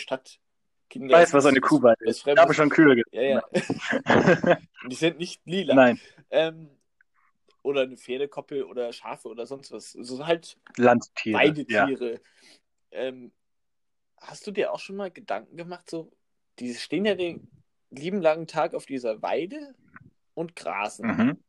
[0.86, 1.16] Stadtkinder.
[1.16, 2.26] Ich weiß, was eine Kuhweide ist.
[2.26, 3.42] Ich habe schon Kühe Ja, ja.
[3.52, 3.80] gesehen.
[4.84, 5.76] Und die sind nicht lila.
[5.76, 6.70] Nein, Ähm,
[7.64, 9.92] oder eine Pferdekoppel oder Schafe oder sonst was.
[9.92, 11.38] So halt Landtiere.
[11.38, 11.40] Ja.
[11.40, 12.22] Weidetiere.
[12.92, 13.32] Ähm,
[14.18, 16.12] hast du dir auch schon mal Gedanken gemacht, so,
[16.60, 17.50] die stehen ja den
[17.90, 19.76] lieben langen Tag auf dieser Weide
[20.34, 21.08] und grasen.
[21.08, 21.44] Mhm.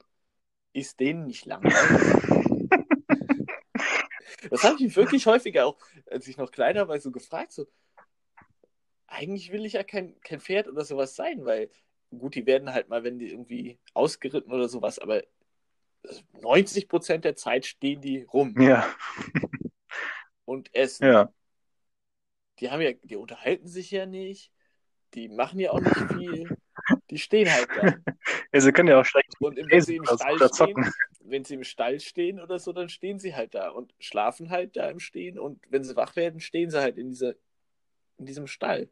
[0.72, 1.74] Ist denen nicht langweilig?
[4.50, 5.78] das habe ich wirklich häufiger auch,
[6.10, 7.66] als ich noch kleiner war, so gefragt, so,
[9.08, 11.70] eigentlich will ich ja kein, kein Pferd oder sowas sein, weil,
[12.10, 15.22] gut, die werden halt mal, wenn die irgendwie ausgeritten oder sowas, aber
[16.42, 18.86] 90 Prozent der Zeit stehen die rum Ja,
[20.44, 21.08] und essen.
[21.08, 21.30] ja.
[22.60, 24.50] Die haben ja, die unterhalten sich ja nicht,
[25.14, 26.54] die machen ja auch nicht viel,
[27.10, 27.98] die stehen halt da.
[28.52, 28.60] ja.
[28.60, 30.88] Sie können ja auch schlecht Und wenn sie im Stall stehen,
[31.20, 34.76] wenn sie im Stall stehen oder so, dann stehen sie halt da und schlafen halt
[34.76, 37.34] da im Stehen und wenn sie wach werden, stehen sie halt in dieser,
[38.18, 38.88] in diesem Stall.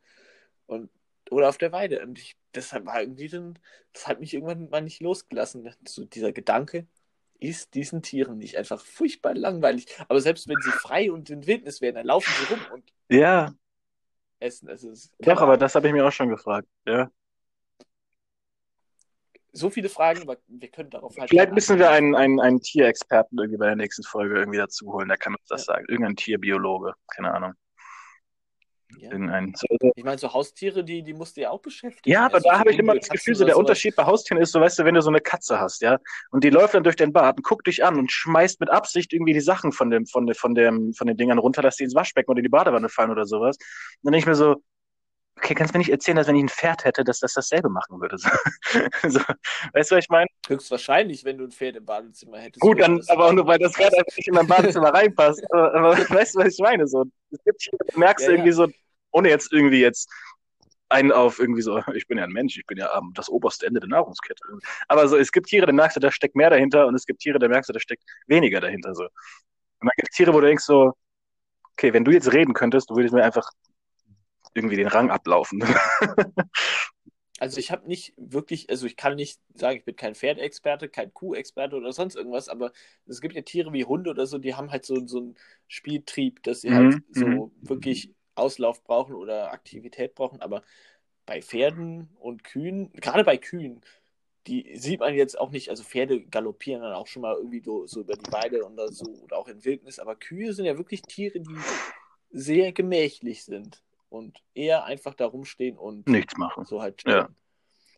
[0.66, 0.90] Und,
[1.30, 2.02] oder auf der Weide.
[2.02, 3.58] Und ich, das war irgendwie dann,
[3.92, 5.74] das hat mich irgendwann mal nicht losgelassen.
[5.86, 6.86] So dieser Gedanke,
[7.40, 9.86] ist diesen Tieren nicht einfach furchtbar langweilig?
[10.08, 13.52] Aber selbst wenn sie frei und in Wildnis wären, dann laufen sie rum und Ja,
[14.38, 14.68] essen.
[14.68, 16.68] Also, es ist, doch, aber das habe ich mir auch schon gefragt.
[16.86, 17.10] Ja.
[19.52, 21.30] so viele Fragen, aber wir können darauf halt.
[21.30, 25.08] Vielleicht müssen wir einen, einen, einen Tierexperten irgendwie bei der nächsten Folge irgendwie dazu holen,
[25.08, 25.84] der kann uns das sagen.
[25.88, 27.54] Irgendein Tierbiologe, keine Ahnung.
[28.99, 29.11] Ja.
[29.12, 29.55] Irgendein.
[29.57, 29.92] So, so.
[29.95, 32.11] Ich meine, so Haustiere, die, die musst du ja auch beschäftigen.
[32.11, 33.57] Ja, aber Also da so habe ich immer das Gefühl, so der.
[33.57, 35.99] Unterschied bei Haustieren ist so, weißt du, wenn du so eine Katze hast, ja,
[36.30, 39.12] und die läuft dann durch den Bad und guckt dich an und schmeißt mit Absicht
[39.12, 41.84] irgendwie die Sachen von dem, von dem, von dem, von den Dingern runter, dass die
[41.84, 43.57] ins Waschbecken oder in die Badewanne fallen oder sowas.
[43.57, 44.57] Und dann denke ich mir so,
[45.36, 47.68] okay, kannst du mir nicht erzählen, dass wenn ich ein Pferd hätte, dass das dasselbe
[47.68, 48.16] machen würde?
[49.03, 49.20] So, so,
[49.72, 50.26] weißt du, was ich meine?
[50.49, 52.61] Höchstwahrscheinlich, wenn du ein Pferd im Badezimmer hättest.
[52.61, 55.45] Gut, dann, das aber auch nur, weil das Pferd einfach nicht in mein Badezimmer reinpasst.
[55.53, 56.86] Aber, aber weißt du, was ich meine?
[56.86, 58.38] So, es gibt da merkst du Ja, ja.
[58.38, 58.68] irgendwie so,
[59.14, 60.10] ohne jetzt irgendwie jetzt
[60.90, 63.66] einen auf irgendwie so, ich bin ja ein Mensch, ich bin ja am das oberste
[63.66, 64.42] Ende der Nahrungskette.
[64.88, 67.20] Aber so, es gibt Tiere, da merkst du, da steckt mehr dahinter und es gibt
[67.20, 68.94] Tiere, da merkst du, da steckt weniger dahinter.
[68.94, 69.04] So.
[69.04, 69.10] Und
[69.82, 70.94] dann gibt es Tiere, wo du denkst so,
[71.74, 73.50] okay, wenn du jetzt reden könntest, du würdest mir einfach
[74.54, 75.62] irgendwie den Rang ablaufen.
[77.40, 81.12] Also ich habe nicht wirklich, also ich kann nicht sagen, ich bin kein Pferdexperte, kein
[81.12, 82.72] Kuhexperte oder sonst irgendwas, aber
[83.06, 85.34] es gibt ja Tiere wie Hunde oder so, die haben halt so, so einen
[85.66, 87.52] Spieltrieb, dass sie Mhm, halt so mhm.
[87.60, 90.41] wirklich Auslauf brauchen oder Aktivität brauchen.
[90.41, 90.62] Aber
[91.26, 93.80] bei Pferden und Kühen, gerade bei Kühen,
[94.47, 97.87] die sieht man jetzt auch nicht, also Pferde galoppieren dann auch schon mal irgendwie so,
[97.87, 101.03] so über die Weide oder so oder auch in Wildnis, aber Kühe sind ja wirklich
[101.03, 101.57] Tiere, die
[102.30, 106.64] sehr gemächlich sind und eher einfach da rumstehen und Nichts machen.
[106.66, 107.28] so halt Ja.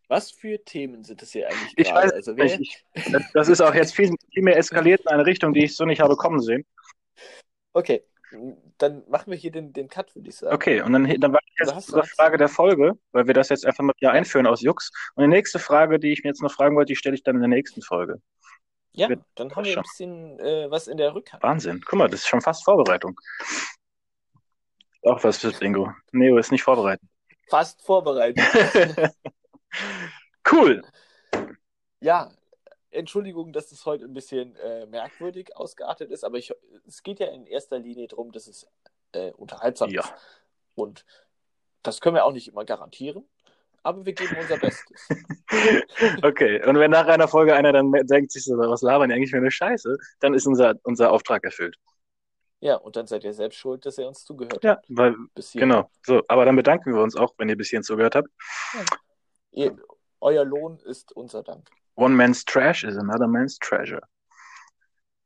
[0.09, 2.07] Was für Themen sind das hier eigentlich Ich gerade?
[2.07, 5.09] weiß Also nicht, wer, ich, das, das ist auch jetzt viel, viel mehr eskaliert in
[5.09, 6.65] eine Richtung, die ich so nicht habe kommen sehen.
[7.73, 8.05] okay,
[8.79, 10.55] dann machen wir hier den, den Cut, würde ich sagen.
[10.55, 12.05] Okay, und dann, dann war jetzt unsere?
[12.05, 14.91] Frage der Folge, weil wir das jetzt einfach mal hier einführen aus Jux.
[15.15, 17.37] Und die nächste Frage, die ich mir jetzt noch fragen wollte, die stelle ich dann
[17.37, 18.21] in der nächsten Folge.
[18.93, 19.81] Ja, Wird dann haben wir schon.
[19.81, 21.43] ein bisschen äh, was in der Rückhand.
[21.43, 21.83] Wahnsinn.
[21.85, 23.19] Guck mal, das ist schon fast Vorbereitung.
[25.03, 25.93] Auch was fürs Bingo.
[26.13, 27.07] Neo ist nicht vorbereitet.
[27.49, 28.43] Fast vorbereitet.
[30.51, 30.83] cool.
[32.01, 32.31] ja,
[32.97, 36.53] Entschuldigung, dass es heute ein bisschen äh, merkwürdig ausgeartet ist, aber ich,
[36.87, 38.67] es geht ja in erster Linie darum, dass es
[39.13, 40.01] äh, unterhaltsam Ja.
[40.03, 40.13] ist.
[40.75, 41.05] Und
[41.83, 43.25] das können wir auch nicht immer garantieren,
[43.83, 45.09] aber wir geben unser Bestes.
[46.23, 49.31] Okay, und wenn nach einer Folge einer dann denkt sich so, was labern die eigentlich
[49.31, 51.77] für eine Scheiße, dann ist unser, unser Auftrag erfüllt.
[52.61, 54.87] Ja, und dann seid ihr selbst schuld, dass ihr uns zugehört Ja, habt.
[54.89, 55.15] weil,
[55.55, 55.89] genau.
[56.05, 58.29] So, aber dann bedanken wir uns auch, wenn ihr bis hierhin zugehört habt.
[59.53, 59.77] Ihr,
[60.21, 61.71] euer Lohn ist unser Dank.
[61.97, 64.03] One man's trash is another man's treasure.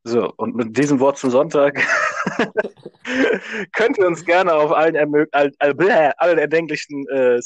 [0.05, 1.75] So, und mit diesem Wort zum Sonntag
[3.75, 7.39] könnt ihr uns gerne auf allen, ermög all, all, bläh, allen erdenklichen äh,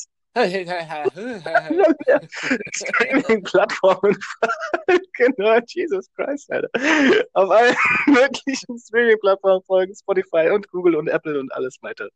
[2.75, 4.19] Streaming-Plattformen
[5.17, 6.69] genau, Jesus Christ, Alter.
[7.35, 7.77] Auf allen
[8.07, 12.09] möglichen Streaming-Plattformen folgen, Spotify und Google und Apple und alles weiter.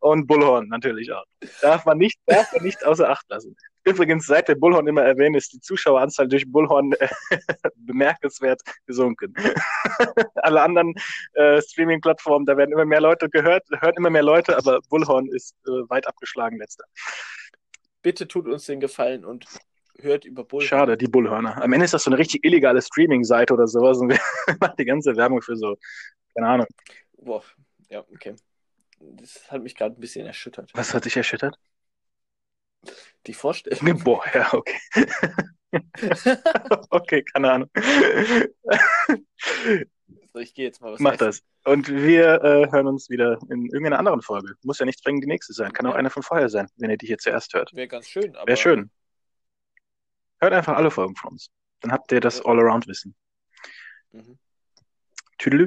[0.00, 1.24] Und Bullhorn natürlich auch.
[1.62, 3.56] Darf man nicht, darf man nicht außer Acht lassen.
[3.86, 7.08] Übrigens, seit wir Bullhorn immer erwähnen, ist die Zuschaueranzahl durch Bullhorn äh,
[7.76, 9.34] bemerkenswert gesunken.
[10.36, 10.94] Alle anderen
[11.34, 15.54] äh, Streaming-Plattformen, da werden immer mehr Leute gehört, hören immer mehr Leute, aber Bullhorn ist
[15.66, 16.84] äh, weit abgeschlagen letzter.
[18.04, 19.46] Bitte tut uns den Gefallen und
[19.98, 20.60] hört über Bull.
[20.60, 21.62] Schade, die Bullhörner.
[21.62, 24.20] Am Ende ist das so eine richtig illegale Streaming-Seite oder sowas und wir
[24.60, 25.78] machen die ganze Werbung für so,
[26.34, 26.66] keine Ahnung.
[27.16, 27.42] Boah,
[27.88, 28.36] ja, okay.
[29.00, 30.70] Das hat mich gerade ein bisschen erschüttert.
[30.74, 31.56] Was hat dich erschüttert?
[33.26, 33.98] Die Vorstellung.
[34.04, 35.06] Boah, ja, okay.
[36.90, 37.70] okay, keine Ahnung.
[40.34, 41.26] So, ich gehe jetzt mal was Mach essen.
[41.26, 41.42] das.
[41.64, 44.54] Und wir äh, hören uns wieder in irgendeiner anderen Folge.
[44.64, 45.72] Muss ja nicht zwingend die nächste sein.
[45.72, 45.96] Kann auch Ja.
[45.98, 47.72] eine von vorher sein, wenn ihr die hier zuerst hört.
[47.72, 48.90] Wäre ganz schön, aber Wäre schön.
[50.40, 51.50] Hört einfach alle Folgen von uns.
[51.80, 53.14] Dann habt ihr das All-Around-Wissen.
[54.10, 54.36] Mhm.
[55.38, 55.62] Tüdelü.